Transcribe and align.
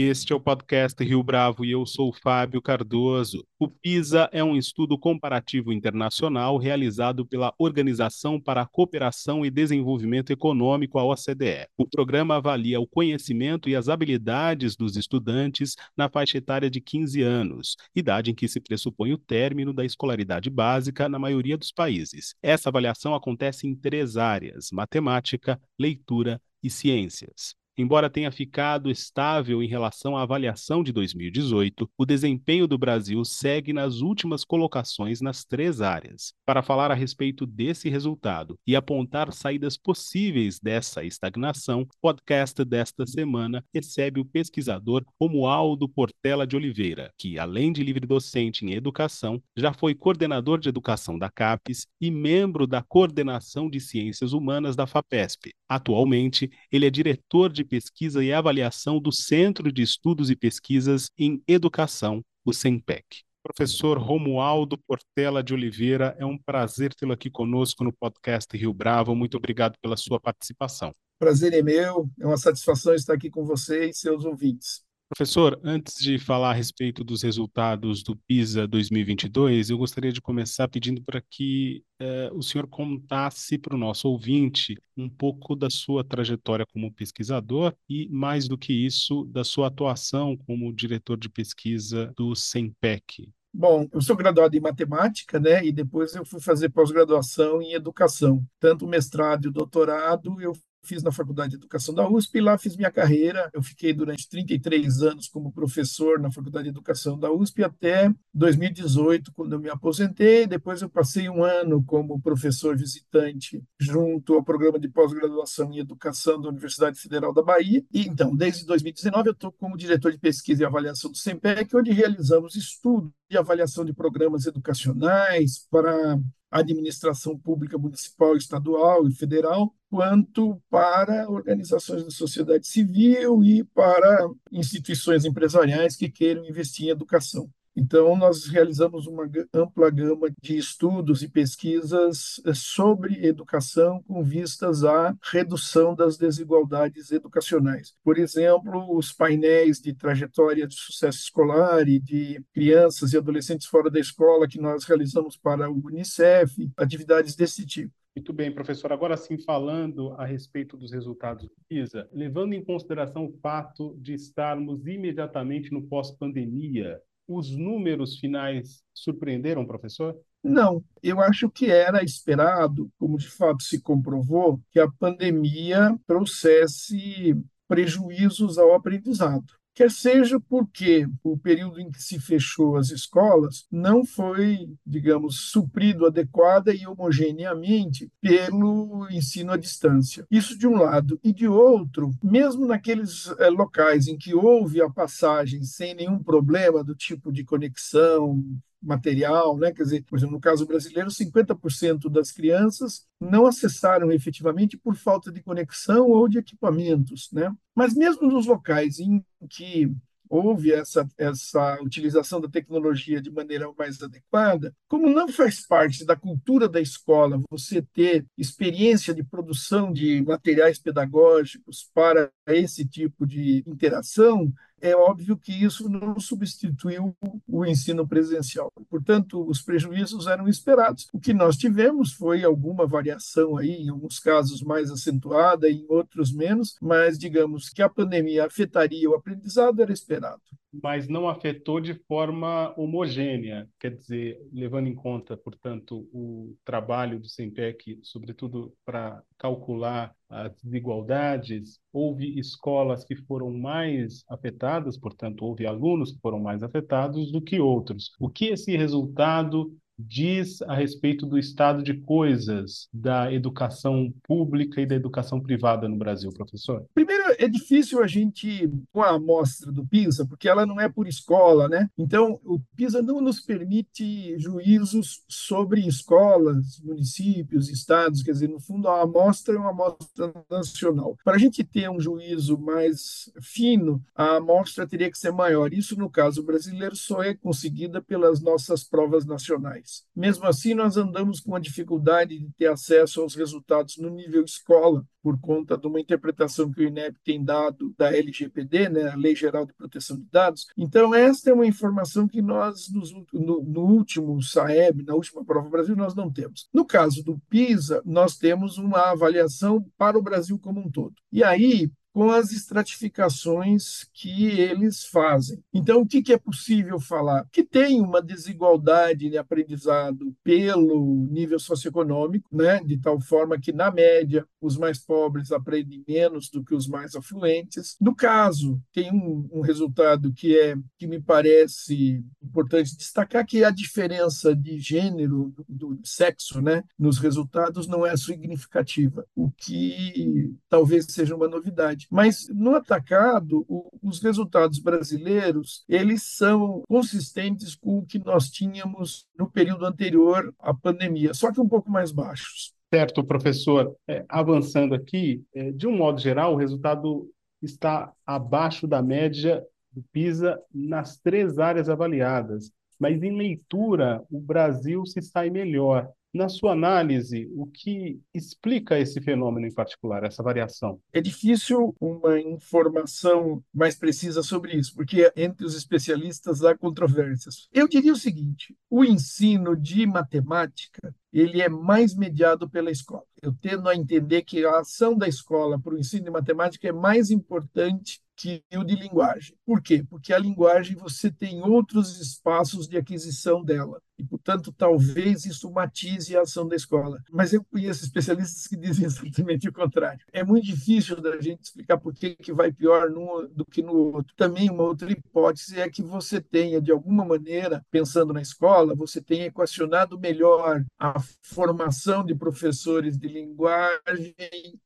Este 0.00 0.32
é 0.32 0.36
o 0.36 0.40
podcast 0.40 1.02
Rio 1.02 1.24
Bravo 1.24 1.64
e 1.64 1.72
eu 1.72 1.84
sou 1.84 2.12
Fábio 2.12 2.62
Cardoso. 2.62 3.44
O 3.58 3.66
PISA 3.66 4.30
é 4.32 4.44
um 4.44 4.56
estudo 4.56 4.96
comparativo 4.96 5.72
internacional 5.72 6.56
realizado 6.56 7.26
pela 7.26 7.52
Organização 7.58 8.40
para 8.40 8.62
a 8.62 8.66
Cooperação 8.66 9.44
e 9.44 9.50
Desenvolvimento 9.50 10.32
Econômico, 10.32 11.00
a 11.00 11.04
OCDE. 11.04 11.66
O 11.76 11.84
programa 11.84 12.36
avalia 12.36 12.78
o 12.78 12.86
conhecimento 12.86 13.68
e 13.68 13.74
as 13.74 13.88
habilidades 13.88 14.76
dos 14.76 14.96
estudantes 14.96 15.74
na 15.96 16.08
faixa 16.08 16.38
etária 16.38 16.70
de 16.70 16.80
15 16.80 17.20
anos, 17.22 17.74
idade 17.92 18.30
em 18.30 18.36
que 18.36 18.46
se 18.46 18.60
pressupõe 18.60 19.12
o 19.12 19.18
término 19.18 19.72
da 19.72 19.84
escolaridade 19.84 20.48
básica 20.48 21.08
na 21.08 21.18
maioria 21.18 21.58
dos 21.58 21.72
países. 21.72 22.36
Essa 22.40 22.68
avaliação 22.68 23.16
acontece 23.16 23.66
em 23.66 23.74
três 23.74 24.16
áreas: 24.16 24.70
matemática, 24.70 25.60
leitura 25.76 26.40
e 26.62 26.70
ciências. 26.70 27.57
Embora 27.80 28.10
tenha 28.10 28.32
ficado 28.32 28.90
estável 28.90 29.62
em 29.62 29.68
relação 29.68 30.16
à 30.16 30.22
avaliação 30.22 30.82
de 30.82 30.90
2018, 30.90 31.88
o 31.96 32.04
desempenho 32.04 32.66
do 32.66 32.76
Brasil 32.76 33.24
segue 33.24 33.72
nas 33.72 34.00
últimas 34.00 34.44
colocações 34.44 35.20
nas 35.20 35.44
três 35.44 35.80
áreas. 35.80 36.32
Para 36.44 36.60
falar 36.60 36.90
a 36.90 36.94
respeito 36.94 37.46
desse 37.46 37.88
resultado 37.88 38.58
e 38.66 38.74
apontar 38.74 39.32
saídas 39.32 39.76
possíveis 39.76 40.58
dessa 40.58 41.04
estagnação, 41.04 41.82
o 41.82 41.88
podcast 42.02 42.64
desta 42.64 43.06
semana 43.06 43.64
recebe 43.72 44.18
o 44.18 44.24
pesquisador 44.24 45.04
Romualdo 45.20 45.88
Portela 45.88 46.44
de 46.44 46.56
Oliveira, 46.56 47.12
que, 47.16 47.38
além 47.38 47.72
de 47.72 47.84
livre 47.84 48.08
docente 48.08 48.66
em 48.66 48.72
educação, 48.72 49.40
já 49.56 49.72
foi 49.72 49.94
coordenador 49.94 50.58
de 50.58 50.68
educação 50.68 51.16
da 51.16 51.30
CAPES 51.30 51.86
e 52.00 52.10
membro 52.10 52.66
da 52.66 52.82
coordenação 52.82 53.70
de 53.70 53.78
ciências 53.78 54.32
humanas 54.32 54.74
da 54.74 54.84
FAPESP. 54.84 55.52
Atualmente, 55.68 56.50
ele 56.72 56.84
é 56.84 56.90
diretor 56.90 57.52
de 57.52 57.67
pesquisa 57.68 58.24
e 58.24 58.32
avaliação 58.32 58.98
do 58.98 59.12
Centro 59.12 59.70
de 59.70 59.82
Estudos 59.82 60.30
e 60.30 60.36
Pesquisas 60.36 61.10
em 61.18 61.42
Educação, 61.46 62.22
o 62.44 62.52
CENPEC. 62.52 63.04
Professor 63.42 63.98
Romualdo 63.98 64.76
Portela 64.76 65.42
de 65.42 65.54
Oliveira, 65.54 66.16
é 66.18 66.26
um 66.26 66.36
prazer 66.36 66.94
tê-lo 66.94 67.12
aqui 67.12 67.30
conosco 67.30 67.84
no 67.84 67.92
podcast 67.92 68.56
Rio 68.56 68.74
Bravo. 68.74 69.14
Muito 69.14 69.36
obrigado 69.36 69.74
pela 69.80 69.96
sua 69.96 70.18
participação. 70.18 70.92
Prazer 71.18 71.52
é 71.52 71.62
meu, 71.62 72.08
é 72.20 72.26
uma 72.26 72.36
satisfação 72.36 72.94
estar 72.94 73.14
aqui 73.14 73.30
com 73.30 73.44
você 73.44 73.86
e 73.86 73.94
seus 73.94 74.24
ouvintes. 74.24 74.82
Professor, 75.08 75.58
antes 75.64 75.98
de 75.98 76.18
falar 76.18 76.50
a 76.50 76.52
respeito 76.52 77.02
dos 77.02 77.22
resultados 77.22 78.02
do 78.02 78.14
PISA 78.14 78.66
2022, 78.68 79.70
eu 79.70 79.78
gostaria 79.78 80.12
de 80.12 80.20
começar 80.20 80.68
pedindo 80.68 81.02
para 81.02 81.22
que 81.22 81.82
eh, 81.98 82.30
o 82.34 82.42
senhor 82.42 82.66
contasse 82.66 83.56
para 83.56 83.74
o 83.74 83.78
nosso 83.78 84.06
ouvinte 84.06 84.76
um 84.94 85.08
pouco 85.08 85.56
da 85.56 85.70
sua 85.70 86.04
trajetória 86.04 86.66
como 86.70 86.92
pesquisador 86.92 87.74
e, 87.88 88.06
mais 88.10 88.46
do 88.46 88.58
que 88.58 88.74
isso, 88.74 89.24
da 89.24 89.42
sua 89.44 89.68
atuação 89.68 90.36
como 90.36 90.74
diretor 90.74 91.16
de 91.16 91.30
pesquisa 91.30 92.12
do 92.14 92.34
SEMPEC. 92.36 93.32
Bom, 93.52 93.88
eu 93.90 94.02
sou 94.02 94.14
graduado 94.14 94.54
em 94.58 94.60
matemática, 94.60 95.40
né? 95.40 95.64
E 95.64 95.72
depois 95.72 96.14
eu 96.14 96.24
fui 96.24 96.38
fazer 96.38 96.68
pós-graduação 96.68 97.62
em 97.62 97.72
educação. 97.72 98.44
Tanto 98.60 98.86
mestrado 98.86 99.48
e 99.48 99.50
doutorado 99.50 100.38
eu 100.38 100.52
fiz 100.88 101.02
na 101.02 101.12
Faculdade 101.12 101.50
de 101.50 101.56
Educação 101.56 101.94
da 101.94 102.08
USP 102.08 102.38
e 102.38 102.40
lá 102.40 102.56
fiz 102.56 102.74
minha 102.74 102.90
carreira. 102.90 103.50
Eu 103.52 103.62
fiquei 103.62 103.92
durante 103.92 104.28
33 104.28 105.02
anos 105.02 105.28
como 105.28 105.52
professor 105.52 106.18
na 106.18 106.30
Faculdade 106.30 106.64
de 106.64 106.70
Educação 106.70 107.18
da 107.18 107.30
USP 107.30 107.62
até 107.62 108.10
2018, 108.32 109.30
quando 109.32 109.52
eu 109.52 109.60
me 109.60 109.68
aposentei. 109.68 110.46
Depois 110.46 110.80
eu 110.80 110.88
passei 110.88 111.28
um 111.28 111.44
ano 111.44 111.84
como 111.84 112.20
professor 112.20 112.74
visitante 112.76 113.62
junto 113.78 114.34
ao 114.34 114.42
programa 114.42 114.78
de 114.78 114.88
pós-graduação 114.88 115.70
em 115.72 115.78
Educação 115.78 116.40
da 116.40 116.48
Universidade 116.48 116.98
Federal 116.98 117.34
da 117.34 117.42
Bahia. 117.42 117.84
E 117.92 118.08
então, 118.08 118.34
desde 118.34 118.64
2019 118.64 119.28
eu 119.28 119.32
estou 119.32 119.52
como 119.52 119.76
diretor 119.76 120.10
de 120.10 120.18
pesquisa 120.18 120.62
e 120.62 120.66
avaliação 120.66 121.10
do 121.10 121.18
SEMPEC, 121.18 121.76
onde 121.76 121.92
realizamos 121.92 122.54
estudos 122.54 123.10
de 123.28 123.36
avaliação 123.36 123.84
de 123.84 123.92
programas 123.92 124.46
educacionais 124.46 125.66
para 125.70 126.18
administração 126.50 127.38
pública 127.38 127.76
municipal, 127.76 128.36
estadual 128.36 129.08
e 129.08 129.12
federal, 129.12 129.74
quanto 129.90 130.60
para 130.70 131.28
organizações 131.28 132.04
da 132.04 132.10
sociedade 132.10 132.66
civil 132.66 133.42
e 133.44 133.64
para 133.64 134.28
instituições 134.52 135.24
empresariais 135.24 135.96
que 135.96 136.10
queiram 136.10 136.44
investir 136.44 136.86
em 136.86 136.90
educação. 136.90 137.50
Então, 137.80 138.16
nós 138.16 138.46
realizamos 138.46 139.06
uma 139.06 139.30
ampla 139.54 139.88
gama 139.88 140.28
de 140.42 140.58
estudos 140.58 141.22
e 141.22 141.28
pesquisas 141.28 142.42
eh, 142.44 142.52
sobre 142.52 143.24
educação 143.24 144.02
com 144.02 144.20
vistas 144.24 144.82
à 144.82 145.16
redução 145.22 145.94
das 145.94 146.16
desigualdades 146.16 147.12
educacionais. 147.12 147.94
Por 148.02 148.18
exemplo, 148.18 148.96
os 148.96 149.12
painéis 149.12 149.80
de 149.80 149.94
trajetória 149.94 150.66
de 150.66 150.74
sucesso 150.74 151.18
escolar 151.18 151.86
e 151.86 152.00
de 152.00 152.42
crianças 152.52 153.12
e 153.12 153.16
adolescentes 153.16 153.68
fora 153.68 153.88
da 153.88 154.00
escola 154.00 154.48
que 154.48 154.60
nós 154.60 154.82
realizamos 154.82 155.36
para 155.36 155.70
o 155.70 155.80
Unicef, 155.86 156.68
atividades 156.76 157.36
desse 157.36 157.64
tipo. 157.64 157.94
Muito 158.16 158.32
bem, 158.32 158.52
professor. 158.52 158.92
Agora 158.92 159.16
sim, 159.16 159.38
falando 159.38 160.14
a 160.14 160.24
respeito 160.24 160.76
dos 160.76 160.90
resultados 160.90 161.44
do 161.44 161.54
PISA, 161.68 162.08
levando 162.12 162.54
em 162.54 162.64
consideração 162.64 163.26
o 163.26 163.38
fato 163.40 163.96
de 164.00 164.14
estarmos 164.14 164.84
imediatamente 164.84 165.72
no 165.72 165.86
pós-pandemia, 165.86 167.00
os 167.28 167.50
números 167.54 168.18
finais 168.18 168.82
surpreenderam, 168.94 169.66
professor? 169.66 170.16
Não, 170.42 170.82
eu 171.02 171.20
acho 171.20 171.50
que 171.50 171.70
era 171.70 172.02
esperado, 172.02 172.90
como 172.98 173.18
de 173.18 173.28
fato 173.28 173.62
se 173.62 173.80
comprovou, 173.80 174.60
que 174.70 174.80
a 174.80 174.90
pandemia 174.90 175.94
trouxesse 176.06 177.36
prejuízos 177.68 178.56
ao 178.56 178.74
aprendizado 178.74 179.57
quer 179.78 179.92
seja 179.92 180.40
porque 180.40 181.06
o 181.22 181.38
período 181.38 181.80
em 181.80 181.88
que 181.88 182.02
se 182.02 182.18
fechou 182.18 182.76
as 182.76 182.90
escolas 182.90 183.64
não 183.70 184.04
foi, 184.04 184.68
digamos, 184.84 185.52
suprido 185.52 186.04
adequada 186.04 186.74
e 186.74 186.84
homogeneamente 186.84 188.10
pelo 188.20 189.06
ensino 189.08 189.52
à 189.52 189.56
distância. 189.56 190.26
Isso 190.28 190.58
de 190.58 190.66
um 190.66 190.78
lado. 190.78 191.20
E 191.22 191.32
de 191.32 191.46
outro, 191.46 192.10
mesmo 192.20 192.66
naqueles 192.66 193.28
é, 193.38 193.48
locais 193.48 194.08
em 194.08 194.18
que 194.18 194.34
houve 194.34 194.82
a 194.82 194.90
passagem 194.90 195.62
sem 195.62 195.94
nenhum 195.94 196.20
problema 196.20 196.82
do 196.82 196.96
tipo 196.96 197.30
de 197.30 197.44
conexão, 197.44 198.42
material, 198.82 199.56
né? 199.56 199.72
Quer 199.72 199.82
dizer, 199.82 200.04
por 200.04 200.18
exemplo, 200.18 200.34
no 200.34 200.40
caso 200.40 200.66
brasileiro, 200.66 201.10
50% 201.10 202.08
das 202.08 202.30
crianças 202.30 203.06
não 203.20 203.46
acessaram 203.46 204.12
efetivamente 204.12 204.76
por 204.76 204.94
falta 204.94 205.30
de 205.32 205.42
conexão 205.42 206.08
ou 206.08 206.28
de 206.28 206.38
equipamentos, 206.38 207.28
né? 207.32 207.52
Mas 207.74 207.94
mesmo 207.94 208.30
nos 208.30 208.46
locais 208.46 208.98
em 208.98 209.24
que 209.48 209.92
houve 210.28 210.72
essa, 210.72 211.08
essa 211.16 211.78
utilização 211.82 212.40
da 212.40 212.48
tecnologia 212.48 213.20
de 213.20 213.30
maneira 213.30 213.72
mais 213.76 214.02
adequada, 214.02 214.74
como 214.86 215.08
não 215.08 215.28
faz 215.28 215.66
parte 215.66 216.04
da 216.04 216.14
cultura 216.14 216.68
da 216.68 216.80
escola 216.80 217.40
você 217.50 217.82
ter 217.82 218.26
experiência 218.36 219.14
de 219.14 219.24
produção 219.24 219.92
de 219.92 220.22
materiais 220.22 220.78
pedagógicos 220.78 221.88
para 221.94 222.30
esse 222.46 222.86
tipo 222.86 223.26
de 223.26 223.64
interação, 223.66 224.52
é 224.80 224.94
óbvio 224.94 225.36
que 225.36 225.52
isso 225.52 225.88
não 225.88 226.18
substituiu 226.18 227.16
o 227.46 227.64
ensino 227.64 228.06
presencial. 228.06 228.72
Portanto, 228.88 229.46
os 229.48 229.60
prejuízos 229.62 230.26
eram 230.26 230.48
esperados. 230.48 231.08
O 231.12 231.20
que 231.20 231.32
nós 231.32 231.56
tivemos 231.56 232.12
foi 232.12 232.44
alguma 232.44 232.86
variação 232.86 233.56
aí, 233.56 233.82
em 233.82 233.88
alguns 233.88 234.18
casos 234.18 234.62
mais 234.62 234.90
acentuada, 234.90 235.68
em 235.68 235.84
outros 235.88 236.32
menos, 236.32 236.76
mas 236.80 237.18
digamos 237.18 237.68
que 237.68 237.82
a 237.82 237.88
pandemia 237.88 238.46
afetaria 238.46 239.08
o 239.08 239.14
aprendizado 239.14 239.82
era 239.82 239.92
esperado 239.92 240.42
mas 240.72 241.08
não 241.08 241.28
afetou 241.28 241.80
de 241.80 241.94
forma 241.94 242.74
homogênea, 242.76 243.68
quer 243.78 243.94
dizer, 243.94 244.38
levando 244.52 244.86
em 244.86 244.94
conta, 244.94 245.36
portanto, 245.36 246.08
o 246.12 246.54
trabalho 246.64 247.18
do 247.18 247.28
SEMPEC, 247.28 248.00
sobretudo 248.02 248.74
para 248.84 249.22
calcular 249.38 250.14
as 250.28 250.54
desigualdades, 250.62 251.80
houve 251.92 252.38
escolas 252.38 253.04
que 253.04 253.16
foram 253.16 253.50
mais 253.50 254.24
afetadas, 254.28 254.98
portanto, 254.98 255.44
houve 255.44 255.66
alunos 255.66 256.12
que 256.12 256.20
foram 256.20 256.38
mais 256.38 256.62
afetados 256.62 257.32
do 257.32 257.40
que 257.40 257.58
outros. 257.58 258.10
O 258.20 258.28
que 258.28 258.46
esse 258.46 258.76
resultado 258.76 259.74
diz 259.98 260.62
a 260.62 260.74
respeito 260.74 261.26
do 261.26 261.38
estado 261.38 261.82
de 261.82 261.94
coisas 261.94 262.88
da 262.92 263.32
educação 263.32 264.12
pública 264.22 264.80
e 264.80 264.86
da 264.86 264.94
educação 264.94 265.40
privada 265.40 265.88
no 265.88 265.96
Brasil, 265.96 266.32
professor? 266.32 266.84
Primeiro, 266.94 267.24
é 267.38 267.48
difícil 267.48 268.02
a 268.02 268.06
gente, 268.06 268.70
com 268.92 269.02
a 269.02 269.10
amostra 269.10 269.72
do 269.72 269.86
PISA, 269.86 270.26
porque 270.26 270.48
ela 270.48 270.64
não 270.64 270.80
é 270.80 270.88
por 270.88 271.06
escola, 271.06 271.68
né? 271.68 271.88
Então, 271.98 272.40
o 272.44 272.60
PISA 272.76 273.02
não 273.02 273.20
nos 273.20 273.40
permite 273.40 274.38
juízos 274.38 275.22
sobre 275.28 275.86
escolas, 275.86 276.80
municípios, 276.84 277.68
estados, 277.68 278.22
quer 278.22 278.32
dizer, 278.32 278.48
no 278.48 278.60
fundo, 278.60 278.88
a 278.88 279.02
amostra 279.02 279.54
é 279.54 279.58
uma 279.58 279.70
amostra 279.70 280.32
nacional. 280.50 281.16
Para 281.24 281.36
a 281.36 281.38
gente 281.38 281.64
ter 281.64 281.90
um 281.90 282.00
juízo 282.00 282.58
mais 282.58 283.30
fino, 283.40 284.02
a 284.14 284.36
amostra 284.36 284.86
teria 284.86 285.10
que 285.10 285.18
ser 285.18 285.32
maior. 285.32 285.72
Isso, 285.72 285.98
no 285.98 286.10
caso 286.10 286.42
brasileiro, 286.42 286.94
só 286.94 287.22
é 287.22 287.34
conseguida 287.34 288.00
pelas 288.00 288.40
nossas 288.40 288.84
provas 288.84 289.24
nacionais. 289.24 289.87
Mesmo 290.14 290.46
assim, 290.46 290.74
nós 290.74 290.96
andamos 290.96 291.40
com 291.40 291.54
a 291.54 291.60
dificuldade 291.60 292.38
de 292.38 292.50
ter 292.56 292.66
acesso 292.66 293.20
aos 293.20 293.34
resultados 293.34 293.96
no 293.98 294.10
nível 294.10 294.44
escola, 294.44 295.04
por 295.22 295.38
conta 295.40 295.76
de 295.76 295.86
uma 295.86 296.00
interpretação 296.00 296.70
que 296.70 296.80
o 296.80 296.88
INEP 296.88 297.18
tem 297.24 297.44
dado 297.44 297.94
da 297.98 298.14
LGPD, 298.14 298.88
né, 298.88 299.08
a 299.08 299.16
Lei 299.16 299.34
Geral 299.34 299.66
de 299.66 299.74
Proteção 299.74 300.16
de 300.16 300.26
Dados. 300.30 300.66
Então, 300.76 301.14
esta 301.14 301.50
é 301.50 301.52
uma 301.52 301.66
informação 301.66 302.26
que 302.26 302.40
nós, 302.40 302.88
no, 303.32 303.62
no 303.62 303.80
último 303.82 304.40
SAEB, 304.40 305.04
na 305.04 305.14
última 305.14 305.44
prova 305.44 305.68
Brasil, 305.68 305.96
nós 305.96 306.14
não 306.14 306.32
temos. 306.32 306.68
No 306.72 306.84
caso 306.84 307.22
do 307.22 307.38
PISA, 307.50 308.00
nós 308.04 308.36
temos 308.36 308.78
uma 308.78 309.10
avaliação 309.10 309.84
para 309.98 310.18
o 310.18 310.22
Brasil 310.22 310.58
como 310.58 310.80
um 310.80 310.90
todo. 310.90 311.14
E 311.30 311.44
aí, 311.44 311.90
com 312.18 312.32
as 312.32 312.50
estratificações 312.50 314.08
que 314.12 314.50
eles 314.50 315.04
fazem. 315.04 315.62
Então, 315.72 316.00
o 316.00 316.06
que, 316.06 316.32
é 316.32 316.36
possível 316.36 316.98
falar? 316.98 317.46
Que 317.52 317.62
tem 317.62 318.00
uma 318.00 318.20
desigualdade 318.20 319.30
de 319.30 319.38
aprendizado 319.38 320.34
pelo 320.42 321.28
nível 321.30 321.60
socioeconômico, 321.60 322.48
né? 322.50 322.80
de 322.82 322.98
tal 322.98 323.20
forma 323.20 323.56
que, 323.56 323.70
na 323.70 323.92
média, 323.92 324.44
os 324.60 324.76
mais 324.76 324.98
pobres 324.98 325.52
aprendem 325.52 326.02
menos 326.08 326.50
do 326.50 326.64
que 326.64 326.74
os 326.74 326.88
mais 326.88 327.14
afluentes. 327.14 327.96
No 328.00 328.16
caso, 328.16 328.82
tem 328.92 329.12
um, 329.12 329.48
um 329.52 329.60
resultado 329.60 330.32
que 330.32 330.58
é 330.58 330.76
que 330.98 331.06
me 331.06 331.22
parece 331.22 332.24
importante 332.42 332.96
destacar, 332.96 333.46
que 333.46 333.62
é 333.62 333.66
a 333.66 333.70
diferença 333.70 334.56
de 334.56 334.80
gênero, 334.80 335.54
do, 335.68 335.94
do 335.94 336.00
sexo, 336.04 336.60
né? 336.60 336.82
nos 336.98 337.18
resultados 337.18 337.86
não 337.86 338.04
é 338.04 338.16
significativa, 338.16 339.24
o 339.36 339.52
que 339.52 340.52
talvez 340.68 341.06
seja 341.08 341.36
uma 341.36 341.46
novidade. 341.46 342.07
Mas 342.10 342.48
no 342.48 342.74
atacado, 342.74 343.64
o, 343.68 343.90
os 344.02 344.20
resultados 344.22 344.78
brasileiros 344.78 345.84
eles 345.88 346.22
são 346.22 346.82
consistentes 346.88 347.74
com 347.74 347.98
o 347.98 348.06
que 348.06 348.18
nós 348.18 348.48
tínhamos 348.50 349.26
no 349.38 349.50
período 349.50 349.84
anterior 349.84 350.54
à 350.58 350.72
pandemia, 350.72 351.34
só 351.34 351.52
que 351.52 351.60
um 351.60 351.68
pouco 351.68 351.90
mais 351.90 352.10
baixos. 352.10 352.72
Certo, 352.92 353.22
professor. 353.22 353.94
É, 354.06 354.24
avançando 354.28 354.94
aqui, 354.94 355.44
é, 355.54 355.70
de 355.70 355.86
um 355.86 355.94
modo 355.96 356.18
geral, 356.18 356.54
o 356.54 356.56
resultado 356.56 357.30
está 357.62 358.12
abaixo 358.26 358.86
da 358.86 359.02
média 359.02 359.62
do 359.92 360.02
PISA 360.10 360.58
nas 360.72 361.18
três 361.18 361.58
áreas 361.58 361.88
avaliadas. 361.88 362.70
Mas 362.98 363.22
em 363.22 363.36
leitura, 363.36 364.24
o 364.30 364.40
Brasil 364.40 365.04
se 365.04 365.20
sai 365.20 365.50
melhor. 365.50 366.08
Na 366.32 366.48
sua 366.48 366.72
análise, 366.72 367.50
o 367.54 367.66
que 367.66 368.20
explica 368.34 368.98
esse 368.98 369.20
fenômeno 369.20 369.66
em 369.66 369.72
particular, 369.72 370.24
essa 370.24 370.42
variação? 370.42 371.00
É 371.12 371.20
difícil 371.20 371.94
uma 371.98 372.38
informação 372.38 373.64
mais 373.72 373.94
precisa 373.94 374.42
sobre 374.42 374.76
isso, 374.76 374.94
porque 374.94 375.32
entre 375.34 375.64
os 375.64 375.74
especialistas 375.74 376.62
há 376.62 376.76
controvérsias. 376.76 377.66
Eu 377.72 377.88
diria 377.88 378.12
o 378.12 378.16
seguinte: 378.16 378.76
o 378.90 379.04
ensino 379.04 379.74
de 379.74 380.06
matemática 380.06 381.14
ele 381.32 381.62
é 381.62 381.68
mais 381.68 382.14
mediado 382.14 382.68
pela 382.68 382.90
escola. 382.90 383.24
Eu 383.42 383.54
tendo 383.60 383.88
a 383.88 383.96
entender 383.96 384.42
que 384.42 384.64
a 384.64 384.80
ação 384.80 385.16
da 385.16 385.28
escola 385.28 385.78
para 385.78 385.94
o 385.94 385.98
ensino 385.98 386.24
de 386.24 386.30
matemática 386.30 386.88
é 386.88 386.92
mais 386.92 387.30
importante 387.30 388.20
que 388.38 388.62
o 388.72 388.84
de 388.84 388.94
linguagem. 388.94 389.56
Por 389.66 389.82
quê? 389.82 390.04
Porque 390.08 390.32
a 390.32 390.38
linguagem 390.38 390.96
você 390.96 391.30
tem 391.30 391.60
outros 391.60 392.20
espaços 392.20 392.86
de 392.86 392.96
aquisição 392.96 393.64
dela. 393.64 394.00
E, 394.18 394.24
portanto, 394.24 394.72
talvez 394.76 395.44
isso 395.44 395.70
matize 395.70 396.36
a 396.36 396.42
ação 396.42 396.66
da 396.66 396.74
escola. 396.74 397.22
Mas 397.30 397.52
eu 397.52 397.64
conheço 397.64 398.04
especialistas 398.04 398.66
que 398.66 398.76
dizem 398.76 399.06
exatamente 399.06 399.68
o 399.68 399.72
contrário. 399.72 400.24
É 400.32 400.42
muito 400.42 400.66
difícil 400.66 401.20
da 401.20 401.40
gente 401.40 401.62
explicar 401.62 401.98
por 401.98 402.12
que, 402.12 402.34
que 402.34 402.52
vai 402.52 402.72
pior 402.72 403.10
num 403.10 403.48
do 403.48 403.64
que 403.64 403.82
no 403.82 403.92
outro. 403.92 404.34
Também 404.36 404.70
uma 404.70 404.82
outra 404.82 405.10
hipótese 405.10 405.78
é 405.80 405.88
que 405.88 406.02
você 406.02 406.40
tenha, 406.40 406.80
de 406.80 406.90
alguma 406.90 407.24
maneira, 407.24 407.84
pensando 407.90 408.32
na 408.32 408.42
escola, 408.42 408.94
você 408.94 409.20
tenha 409.20 409.46
equacionado 409.46 410.18
melhor 410.18 410.84
a 410.98 411.14
formação 411.42 412.24
de 412.24 412.34
professores 412.34 413.16
de 413.16 413.28
linguagem 413.28 414.34